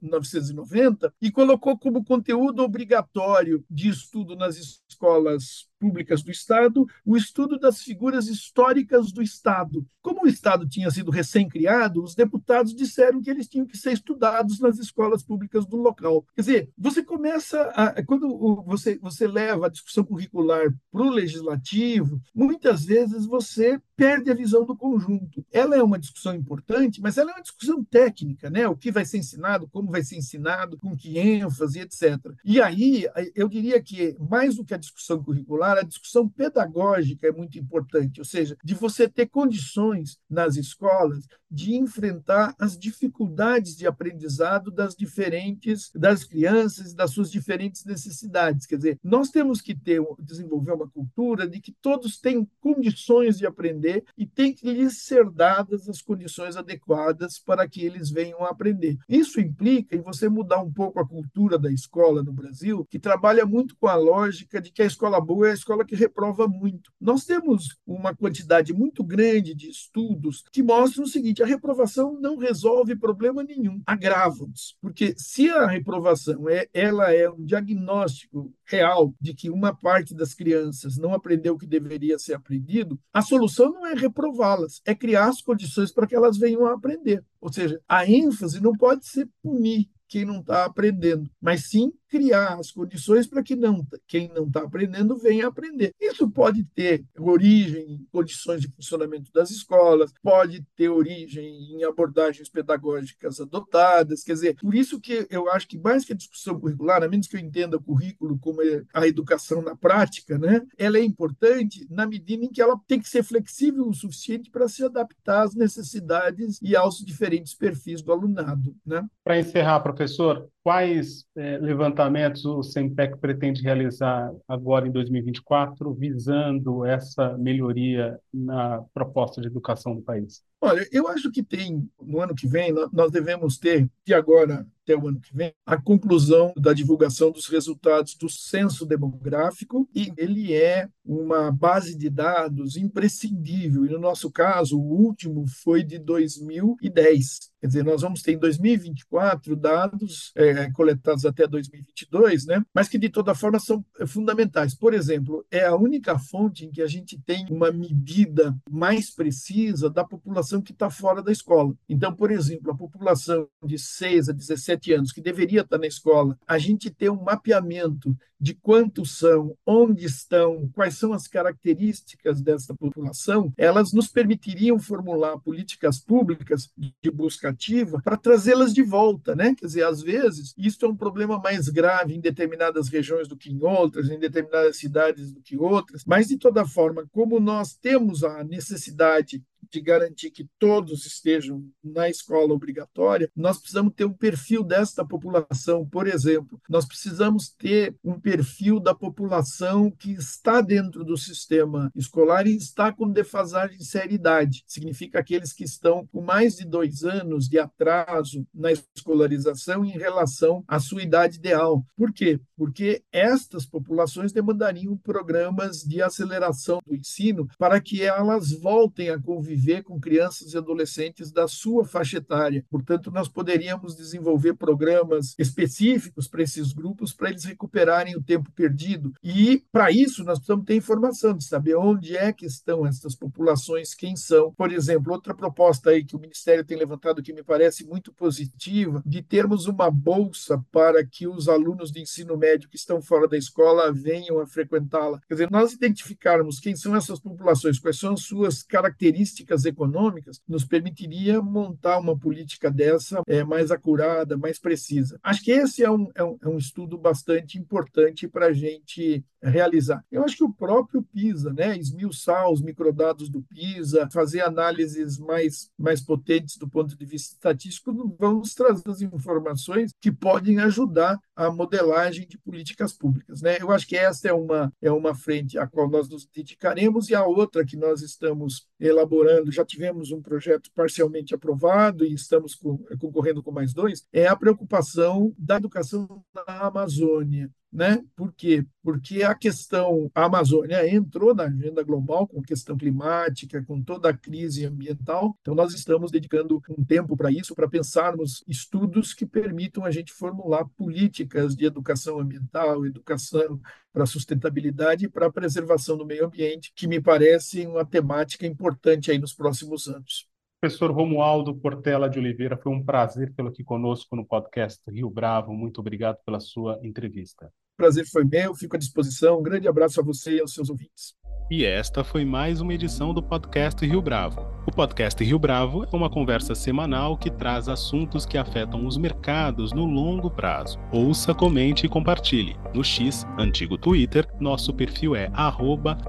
1990 0.02 1.14
e 1.23 1.30
colocou 1.30 1.78
como 1.78 2.04
conteúdo 2.04 2.62
obrigatório 2.62 3.64
de 3.70 3.88
estudo 3.88 4.37
nas 4.37 4.82
escolas 4.90 5.67
públicas 5.78 6.23
do 6.23 6.30
Estado, 6.30 6.87
o 7.04 7.16
estudo 7.16 7.58
das 7.58 7.82
figuras 7.82 8.28
históricas 8.28 9.12
do 9.12 9.23
Estado. 9.23 9.87
Como 10.02 10.25
o 10.25 10.28
Estado 10.28 10.68
tinha 10.68 10.90
sido 10.90 11.11
recém-criado, 11.11 12.02
os 12.02 12.14
deputados 12.14 12.75
disseram 12.75 13.20
que 13.20 13.30
eles 13.30 13.49
tinham 13.49 13.66
que 13.66 13.76
ser 13.76 13.92
estudados 13.92 14.58
nas 14.58 14.78
escolas 14.78 15.23
públicas 15.23 15.66
do 15.66 15.76
local. 15.76 16.25
Quer 16.35 16.40
dizer, 16.42 16.70
você 16.76 17.02
começa 17.02 17.62
a. 17.75 18.02
Quando 18.04 18.62
você, 18.66 18.99
você 18.99 19.26
leva 19.26 19.66
a 19.66 19.70
discussão 19.70 20.04
curricular 20.04 20.75
para 20.90 21.02
o 21.02 21.11
legislativo, 21.11 22.20
muitas 22.35 22.85
vezes 22.85 23.26
você 23.26 23.80
perde 23.97 24.30
a 24.30 24.35
visão 24.35 24.64
do 24.64 24.76
conjunto. 24.76 25.44
Ela 25.52 25.76
é 25.76 25.82
uma 25.82 25.99
discussão 25.99 26.35
importante, 26.35 27.00
mas 27.00 27.18
ela 27.18 27.32
é 27.32 27.35
uma 27.35 27.42
discussão 27.42 27.85
técnica, 27.85 28.49
né? 28.49 28.66
O 28.68 28.76
que 28.76 28.92
vai 28.92 29.04
ser 29.04 29.18
ensinado, 29.18 29.68
como 29.68 29.90
vai 29.90 30.04
ser 30.04 30.16
ensinado, 30.16 30.78
com 30.78 30.97
que 30.97 31.19
ênfase, 31.19 31.80
etc. 31.80 32.17
E 32.45 32.62
aí, 32.62 33.06
eu 33.34 33.49
diria 33.49 33.82
que 33.82 34.17
mais 34.30 34.54
do 34.54 34.64
que 34.64 34.73
a 34.73 34.78
discussão 34.78 35.23
curricular, 35.23 35.68
a 35.76 35.83
discussão 35.83 36.28
pedagógica 36.28 37.26
é 37.26 37.33
muito 37.33 37.59
importante, 37.59 38.21
ou 38.21 38.25
seja, 38.25 38.57
de 38.65 38.75
você 38.75 39.09
ter 39.09 39.26
condições 39.26 40.19
nas 40.28 40.57
escolas 40.57 41.26
de 41.50 41.75
enfrentar 41.75 42.54
as 42.58 42.78
dificuldades 42.78 43.76
de 43.76 43.87
aprendizado 43.87 44.71
das 44.71 44.95
diferentes 44.95 45.91
das 45.95 46.25
crianças, 46.25 46.95
das 46.95 47.11
suas 47.11 47.30
diferentes 47.30 47.84
necessidades. 47.84 48.67
Quer 48.67 48.76
dizer, 48.76 48.99
nós 49.02 49.30
temos 49.30 49.61
que 49.61 49.75
ter 49.75 50.00
desenvolver 50.19 50.73
uma 50.73 50.89
cultura 50.89 51.49
de 51.49 51.61
que 51.61 51.73
todos 51.73 52.19
têm 52.19 52.49
condições 52.61 53.39
de 53.39 53.47
aprender 53.47 54.04
e 54.17 54.26
tem 54.26 54.52
que 54.52 54.71
lhes 54.71 55.02
ser 55.02 55.28
dadas 55.30 55.89
as 55.89 56.02
condições 56.02 56.56
adequadas 56.56 57.39
para 57.39 57.69
que 57.69 57.84
eles 57.84 58.11
venham 58.11 58.45
a 58.45 58.50
aprender. 58.50 58.97
Isso 59.08 59.41
implica 59.41 59.97
em 59.97 60.00
você 60.00 60.28
mudar 60.28 60.63
um 60.63 60.73
pouco 60.73 61.00
a 61.00 61.08
cultura 61.08 61.58
da 61.58 61.71
escola 61.73 62.23
no 62.23 62.32
Brasil, 62.32 62.87
que 62.91 62.99
trabalha 62.99 63.45
muito 63.47 63.76
com 63.76 63.89
a 63.89 63.95
lógica 63.95 64.61
de 64.61 64.71
que 64.71 64.82
a 64.82 64.87
escola 64.87 65.21
boa 65.21 65.49
é 65.49 65.50
a 65.50 65.54
escola 65.54 65.84
que 65.84 65.97
reprova 65.97 66.47
muito. 66.47 66.93
Nós 67.00 67.25
temos 67.25 67.76
uma 67.87 68.15
quantidade 68.15 68.73
muito 68.73 69.02
grande 69.04 69.54
de 69.54 69.69
estudos 69.69 70.45
que 70.52 70.63
mostram 70.63 71.04
o 71.04 71.08
seguinte: 71.08 71.37
a 71.42 71.46
reprovação 71.46 72.18
não 72.20 72.36
resolve 72.36 72.96
problema 72.96 73.42
nenhum, 73.42 73.80
agrava-os. 73.86 74.76
Porque 74.80 75.14
se 75.16 75.50
a 75.50 75.66
reprovação 75.66 76.48
é, 76.48 76.68
ela 76.72 77.12
é 77.12 77.28
um 77.28 77.44
diagnóstico 77.44 78.52
real 78.64 79.14
de 79.20 79.34
que 79.34 79.50
uma 79.50 79.74
parte 79.74 80.14
das 80.14 80.34
crianças 80.34 80.96
não 80.96 81.14
aprendeu 81.14 81.54
o 81.54 81.58
que 81.58 81.66
deveria 81.66 82.18
ser 82.18 82.34
aprendido, 82.34 82.98
a 83.12 83.22
solução 83.22 83.72
não 83.72 83.86
é 83.86 83.94
reprová-las, 83.94 84.80
é 84.84 84.94
criar 84.94 85.28
as 85.28 85.40
condições 85.42 85.92
para 85.92 86.06
que 86.06 86.14
elas 86.14 86.38
venham 86.38 86.66
a 86.66 86.74
aprender. 86.74 87.24
Ou 87.40 87.52
seja, 87.52 87.80
a 87.88 88.08
ênfase 88.08 88.60
não 88.60 88.72
pode 88.72 89.06
ser 89.06 89.28
punir 89.42 89.88
quem 90.08 90.24
não 90.24 90.40
está 90.40 90.64
aprendendo, 90.64 91.30
mas 91.40 91.68
sim 91.68 91.92
criar 92.08 92.58
as 92.58 92.71
condições 92.71 93.26
para 93.26 93.42
que 93.42 93.54
não, 93.54 93.86
quem 94.06 94.28
não 94.34 94.47
está 94.47 94.62
aprendendo 94.62 95.16
venha 95.16 95.47
aprender. 95.47 95.92
Isso 96.00 96.28
pode 96.30 96.64
ter 96.75 97.04
origem 97.18 97.92
em 97.92 98.06
condições 98.10 98.60
de 98.60 98.68
funcionamento 98.68 99.30
das 99.32 99.50
escolas, 99.50 100.12
pode 100.23 100.64
ter 100.76 100.88
origem 100.88 101.75
em 101.75 101.84
abordagens 101.84 102.49
pedagógicas 102.49 103.40
adotadas, 103.40 104.23
quer 104.23 104.32
dizer, 104.32 104.56
por 104.56 104.75
isso 104.75 105.00
que 105.00 105.26
eu 105.30 105.50
acho 105.50 105.68
que 105.68 105.78
mais 105.78 106.04
que 106.04 106.12
a 106.12 106.16
discussão 106.16 106.58
curricular, 106.58 107.02
a 107.02 107.08
menos 107.08 107.26
que 107.26 107.36
eu 107.36 107.40
entenda 107.40 107.76
o 107.76 107.82
currículo 107.82 108.38
como 108.38 108.60
a 108.94 109.06
educação 109.06 109.62
na 109.62 109.76
prática, 109.76 110.38
né, 110.38 110.62
ela 110.76 110.99
é 110.99 111.02
importante 111.02 111.86
na 111.90 112.06
medida 112.06 112.44
em 112.44 112.50
que 112.50 112.62
ela 112.62 112.78
tem 112.86 113.00
que 113.00 113.08
ser 113.08 113.23
flexível 113.23 113.88
o 113.88 113.94
suficiente 113.94 114.50
para 114.50 114.68
se 114.68 114.84
adaptar 114.84 115.42
às 115.42 115.54
necessidades 115.54 116.58
e 116.62 116.75
aos 116.76 116.99
diferentes 116.99 117.54
perfis 117.54 118.02
do 118.02 118.12
alunado. 118.12 118.75
Né? 118.84 119.06
Para 119.25 119.38
encerrar, 119.38 119.80
professor, 119.80 120.49
quais 120.69 121.25
é, 121.35 121.57
levantamentos 121.57 122.45
o 122.45 122.63
SEMPEC 122.63 123.17
pretende 123.17 123.63
realizar 123.63 124.31
agora 124.47 124.87
em 124.87 124.91
2024, 124.91 125.95
visando 125.95 126.85
essa 126.85 127.39
melhoria 127.39 128.21
na 128.31 128.83
proposta 128.93 129.41
de 129.41 129.47
educação 129.47 129.95
do 129.95 130.02
país? 130.02 130.43
Olha, 130.61 130.87
eu 130.93 131.09
acho 131.09 131.33
que 131.33 131.43
tem 131.43 131.89
no 131.99 132.21
ano 132.21 132.35
que 132.35 132.47
vem, 132.47 132.71
nós 132.93 133.11
devemos 133.11 133.57
ter, 133.57 133.89
de 134.04 134.13
agora 134.13 134.67
até 134.88 134.96
o 134.96 135.06
ano 135.06 135.20
que 135.20 135.36
vem, 135.36 135.52
a 135.66 135.76
conclusão 135.76 136.52
da 136.56 136.72
divulgação 136.72 137.30
dos 137.30 137.46
resultados 137.46 138.14
do 138.14 138.28
censo 138.28 138.86
demográfico 138.86 139.86
e 139.94 140.10
ele 140.16 140.54
é 140.54 140.88
uma 141.04 141.50
base 141.50 141.96
de 141.96 142.08
dados 142.08 142.76
imprescindível. 142.76 143.84
E 143.84 143.90
no 143.90 143.98
nosso 143.98 144.30
caso, 144.30 144.78
o 144.78 144.82
último 144.82 145.46
foi 145.62 145.82
de 145.82 145.98
2010. 145.98 147.48
Quer 147.60 147.66
dizer, 147.66 147.84
nós 147.84 148.02
vamos 148.02 148.22
ter 148.22 148.32
em 148.32 148.38
2024 148.38 149.56
dados 149.56 150.32
é, 150.36 150.70
coletados 150.70 151.24
até 151.24 151.46
2022, 151.46 152.46
né? 152.46 152.62
mas 152.72 152.88
que 152.88 152.98
de 152.98 153.08
toda 153.08 153.34
forma 153.34 153.58
são 153.58 153.84
fundamentais. 154.06 154.76
Por 154.76 154.94
exemplo, 154.94 155.44
é 155.50 155.64
a 155.64 155.74
única 155.74 156.18
fonte 156.18 156.64
em 156.64 156.70
que 156.70 156.80
a 156.80 156.86
gente 156.86 157.18
tem 157.20 157.46
uma 157.50 157.72
medida 157.72 158.56
mais 158.70 159.10
precisa 159.10 159.90
da 159.90 160.04
população 160.04 160.62
que 160.62 160.72
está 160.72 160.88
fora 160.88 161.20
da 161.20 161.32
escola. 161.32 161.74
Então, 161.88 162.14
por 162.14 162.30
exemplo, 162.30 162.70
a 162.70 162.76
população 162.76 163.48
de 163.64 163.76
6 163.76 164.28
a 164.28 164.32
17 164.32 164.77
anos 164.93 165.12
que 165.12 165.21
deveria 165.21 165.62
estar 165.62 165.78
na 165.78 165.86
escola, 165.86 166.38
a 166.47 166.58
gente 166.58 166.91
tem 166.91 167.10
um 167.10 167.23
mapeamento 167.23 168.17
de 168.41 168.54
quantos 168.54 169.19
são, 169.19 169.56
onde 169.67 170.04
estão, 170.04 170.71
quais 170.73 170.97
são 170.97 171.12
as 171.12 171.26
características 171.26 172.41
dessa 172.41 172.73
população, 172.73 173.52
elas 173.56 173.93
nos 173.93 174.08
permitiriam 174.08 174.78
formular 174.78 175.38
políticas 175.41 175.99
públicas 175.99 176.71
de 176.76 177.10
busca 177.10 177.49
ativa 177.49 178.00
para 178.02 178.17
trazê-las 178.17 178.73
de 178.73 178.82
volta, 178.82 179.34
né? 179.34 179.54
Quer 179.56 179.67
dizer, 179.67 179.84
às 179.84 180.02
vezes 180.02 180.54
isso 180.56 180.84
é 180.84 180.88
um 180.88 180.97
problema 180.97 181.38
mais 181.38 181.69
grave 181.69 182.14
em 182.14 182.21
determinadas 182.21 182.88
regiões 182.88 183.26
do 183.26 183.36
que 183.36 183.50
em 183.50 183.60
outras, 183.62 184.08
em 184.08 184.19
determinadas 184.19 184.78
cidades 184.78 185.32
do 185.32 185.41
que 185.41 185.56
outras, 185.56 186.04
mas 186.06 186.28
de 186.28 186.38
toda 186.38 186.64
forma, 186.64 187.06
como 187.10 187.41
nós 187.41 187.75
temos 187.75 188.23
a 188.23 188.45
necessidade 188.45 189.43
de 189.71 189.81
garantir 189.81 190.31
que 190.31 190.49
todos 190.59 191.07
estejam 191.07 191.65
na 191.83 192.09
escola 192.09 192.52
obrigatória, 192.52 193.31
nós 193.37 193.59
precisamos 193.59 193.93
ter 193.95 194.04
um 194.04 194.13
perfil 194.13 194.63
desta 194.63 195.04
população. 195.04 195.87
Por 195.87 196.07
exemplo, 196.07 196.61
nós 196.69 196.87
precisamos 196.87 197.50
ter 197.50 197.95
um 198.02 198.19
perfil 198.19 198.81
da 198.81 198.95
população 198.95 199.91
que 199.91 200.13
está 200.13 200.61
dentro 200.61 201.04
do 201.04 201.17
sistema 201.17 201.91
escolar 201.95 202.47
e 202.47 202.57
está 202.57 202.93
com 202.93 203.11
defasagem 203.11 203.78
de 203.78 203.85
seriedade. 203.85 204.63
Significa 204.67 205.19
aqueles 205.19 205.52
que 205.52 205.65
estão 205.65 206.07
com 206.07 206.21
mais 206.21 206.57
de 206.57 206.65
dois 206.65 207.04
anos 207.04 207.49
de 207.49 207.59
atraso 207.59 208.47
na 208.54 208.73
escolarização 208.73 209.85
em 209.85 209.91
relação 209.91 210.65
à 210.67 210.78
sua 210.78 211.02
idade 211.02 211.37
ideal. 211.37 211.85
Por 211.97 212.13
quê? 212.13 212.41
Porque 212.57 213.02
estas 213.13 213.67
populações 213.67 214.33
demandariam 214.33 214.97
programas 214.97 215.83
de 215.83 216.02
aceleração 216.02 216.81
do 216.87 216.95
ensino 216.95 217.49
para 217.59 217.81
que 217.81 218.02
elas 218.02 218.52
voltem 218.52 219.11
a 219.11 219.21
conviver 219.21 219.57
conviver 219.58 219.82
com 219.82 220.00
crianças 220.00 220.52
e 220.52 220.58
adolescentes 220.58 221.32
da 221.32 221.49
sua 221.49 221.84
faixa 221.84 222.18
etária. 222.18 222.64
Portanto, 222.71 223.10
nós 223.10 223.28
poderíamos 223.28 223.97
desenvolver 223.97 224.54
programas 224.54 225.34
específicos 225.38 226.28
para 226.28 226.42
esses 226.42 226.73
grupos 226.73 227.12
para 227.12 227.30
eles 227.30 227.44
recuperarem 227.44 228.16
o 228.16 228.23
tempo 228.23 228.50
perdido. 228.52 229.12
E 229.23 229.64
para 229.73 229.90
isso 229.90 230.23
nós 230.25 230.38
precisamos 230.38 230.64
ter 230.64 230.76
informação 230.76 231.34
de 231.34 231.44
saber 231.44 231.75
onde 231.76 232.16
é 232.16 232.32
que 232.32 232.47
estão 232.47 232.86
essas 232.86 233.14
populações, 233.16 233.94
quem 233.94 234.14
são. 234.14 234.52
Por 234.54 234.73
exemplo, 234.73 235.12
outra 235.12 235.34
proposta 235.34 235.90
aí 235.90 236.04
que 236.04 236.16
o 236.16 236.21
Ministério 236.21 236.64
tem 236.64 236.78
levantado 236.78 237.23
que 237.23 237.32
me 237.32 237.42
parece 237.42 237.84
muito 237.84 238.12
positiva, 238.12 239.02
de 239.04 239.23
termos 239.23 239.66
uma 239.66 239.90
bolsa 239.90 240.62
para 240.71 241.04
que 241.04 241.26
os 241.26 241.49
alunos 241.49 241.90
de 241.90 242.00
ensino 242.00 242.36
médio 242.36 242.68
que 242.68 242.76
estão 242.76 243.02
fora 243.02 243.26
da 243.26 243.36
escola 243.36 243.92
venham 243.92 244.38
a 244.38 244.47
frequentá-la. 244.47 245.21
Quer 245.26 245.34
dizer, 245.34 245.50
nós 245.50 245.73
identificarmos 245.73 246.60
quem 246.60 246.76
são 246.76 246.94
essas 246.94 247.18
populações, 247.18 247.78
quais 247.78 247.99
são 247.99 248.12
as 248.12 248.23
suas 248.23 248.62
características 248.62 249.48
políticas 249.49 249.65
econômicas 249.65 250.41
nos 250.47 250.65
permitiria 250.65 251.41
montar 251.41 251.99
uma 251.99 252.17
política 252.17 252.71
dessa 252.71 253.23
é, 253.26 253.43
mais 253.43 253.71
acurada, 253.71 254.37
mais 254.37 254.58
precisa. 254.58 255.19
Acho 255.23 255.43
que 255.43 255.50
esse 255.50 255.82
é 255.82 255.91
um, 255.91 256.08
é 256.15 256.23
um, 256.23 256.39
é 256.43 256.49
um 256.49 256.58
estudo 256.58 256.99
bastante 256.99 257.58
importante 257.58 258.28
para 258.28 258.47
a 258.47 258.52
gente 258.52 259.25
realizar. 259.42 260.04
Eu 260.10 260.24
acho 260.24 260.36
que 260.36 260.44
o 260.44 260.52
próprio 260.52 261.02
PISA, 261.02 261.52
né, 261.52 261.76
esmiuçar 261.76 262.50
os 262.50 262.60
microdados 262.60 263.28
do 263.28 263.42
PISA, 263.42 264.08
fazer 264.12 264.40
análises 264.40 265.18
mais, 265.18 265.70
mais 265.78 266.00
potentes 266.00 266.56
do 266.56 266.68
ponto 266.68 266.96
de 266.96 267.04
vista 267.04 267.34
estatístico, 267.34 268.16
vão 268.18 268.38
nos 268.38 268.54
trazer 268.54 268.88
as 268.88 269.00
informações 269.00 269.92
que 270.00 270.10
podem 270.10 270.58
ajudar 270.58 271.18
a 271.36 271.50
modelagem 271.50 272.26
de 272.26 272.38
políticas 272.38 272.92
públicas. 272.92 273.42
Né? 273.42 273.58
Eu 273.60 273.70
acho 273.70 273.86
que 273.86 273.96
esta 273.96 274.28
é 274.28 274.32
uma, 274.32 274.72
é 274.82 274.90
uma 274.90 275.14
frente 275.14 275.58
à 275.58 275.66
qual 275.66 275.88
nós 275.88 276.08
nos 276.08 276.26
dedicaremos 276.26 277.08
e 277.08 277.14
a 277.14 277.24
outra 277.24 277.64
que 277.64 277.76
nós 277.76 278.02
estamos 278.02 278.66
elaborando, 278.80 279.52
já 279.52 279.64
tivemos 279.64 280.10
um 280.10 280.20
projeto 280.20 280.70
parcialmente 280.74 281.34
aprovado 281.34 282.04
e 282.04 282.12
estamos 282.12 282.54
com, 282.54 282.78
concorrendo 282.98 283.42
com 283.42 283.50
mais 283.50 283.72
dois, 283.72 284.04
é 284.12 284.26
a 284.26 284.36
preocupação 284.36 285.34
da 285.38 285.56
educação 285.56 286.24
na 286.34 286.66
Amazônia. 286.66 287.50
Né? 287.71 288.02
Por 288.17 288.33
quê? 288.33 288.65
Porque 288.83 289.23
a 289.23 289.35
questão, 289.35 290.11
a 290.15 290.25
Amazônia 290.25 290.89
entrou 290.89 291.35
na 291.35 291.45
agenda 291.45 291.83
global 291.83 292.26
com 292.26 292.41
a 292.41 292.43
questão 292.43 292.78
climática, 292.78 293.63
com 293.63 293.83
toda 293.83 294.09
a 294.09 294.17
crise 294.17 294.65
ambiental, 294.65 295.37
então 295.43 295.54
nós 295.54 295.75
estamos 295.75 296.11
dedicando 296.11 296.63
um 296.71 296.83
tempo 296.83 297.15
para 297.15 297.31
isso, 297.31 297.54
para 297.54 297.69
pensarmos 297.69 298.43
estudos 298.49 299.13
que 299.13 299.26
permitam 299.26 299.85
a 299.85 299.91
gente 299.91 300.13
formular 300.13 300.65
políticas 300.76 301.54
de 301.54 301.67
educação 301.67 302.19
ambiental, 302.19 302.87
educação 302.87 303.61
para 303.93 304.07
sustentabilidade 304.07 305.07
e 305.07 305.09
para 305.09 305.26
a 305.26 305.33
preservação 305.33 305.97
do 305.97 306.07
meio 306.07 306.26
ambiente, 306.26 306.73
que 306.75 306.87
me 306.87 307.00
parece 307.00 307.67
uma 307.67 307.85
temática 307.85 308.47
importante 308.47 309.11
aí 309.11 309.19
nos 309.19 309.35
próximos 309.35 309.89
anos. 309.89 310.27
Professor 310.60 310.90
Romualdo 310.90 311.54
Portela 311.54 312.10
de 312.10 312.18
Oliveira, 312.18 312.56
foi 312.56 312.73
um 312.73 312.84
prazer 312.84 313.32
tê-lo 313.32 313.49
aqui 313.49 313.62
conosco 313.62 314.16
no 314.16 314.26
podcast 314.26 314.82
Rio 314.90 315.08
Bravo. 315.08 315.52
Muito 315.52 315.80
obrigado 315.80 316.18
pela 316.26 316.40
sua 316.40 316.80
entrevista. 316.82 317.49
Prazer 317.76 318.04
foi 318.10 318.25
meu, 318.25 318.56
fico 318.56 318.75
à 318.75 318.78
disposição. 318.78 319.38
Um 319.38 319.42
grande 319.42 319.68
abraço 319.68 320.00
a 320.00 320.02
você 320.02 320.34
e 320.34 320.40
aos 320.40 320.52
seus 320.52 320.68
ouvintes. 320.68 321.14
E 321.50 321.65
esta 321.65 322.04
foi 322.04 322.26
mais 322.26 322.61
uma 322.61 322.75
edição 322.75 323.15
do 323.15 323.23
podcast 323.23 323.84
Rio 323.87 324.02
Bravo. 324.02 324.47
O 324.67 324.71
podcast 324.71 325.25
Rio 325.25 325.39
Bravo 325.39 325.87
é 325.91 325.97
uma 325.97 326.11
conversa 326.11 326.54
semanal 326.54 327.17
que 327.17 327.30
traz 327.30 327.71
assuntos 327.71 328.26
que 328.26 328.37
afetam 328.37 328.87
os 328.87 328.99
mercados 328.99 329.73
no 329.73 329.87
longo 329.87 330.30
prazo. 330.30 330.78
Ouça, 330.93 331.34
comente 331.34 331.87
e 331.87 331.89
compartilhe. 331.89 332.54
No 332.75 332.84
X, 332.84 333.26
antigo 333.39 333.78
Twitter, 333.78 334.28
nosso 334.39 334.75
perfil 334.75 335.17
é 335.17 335.30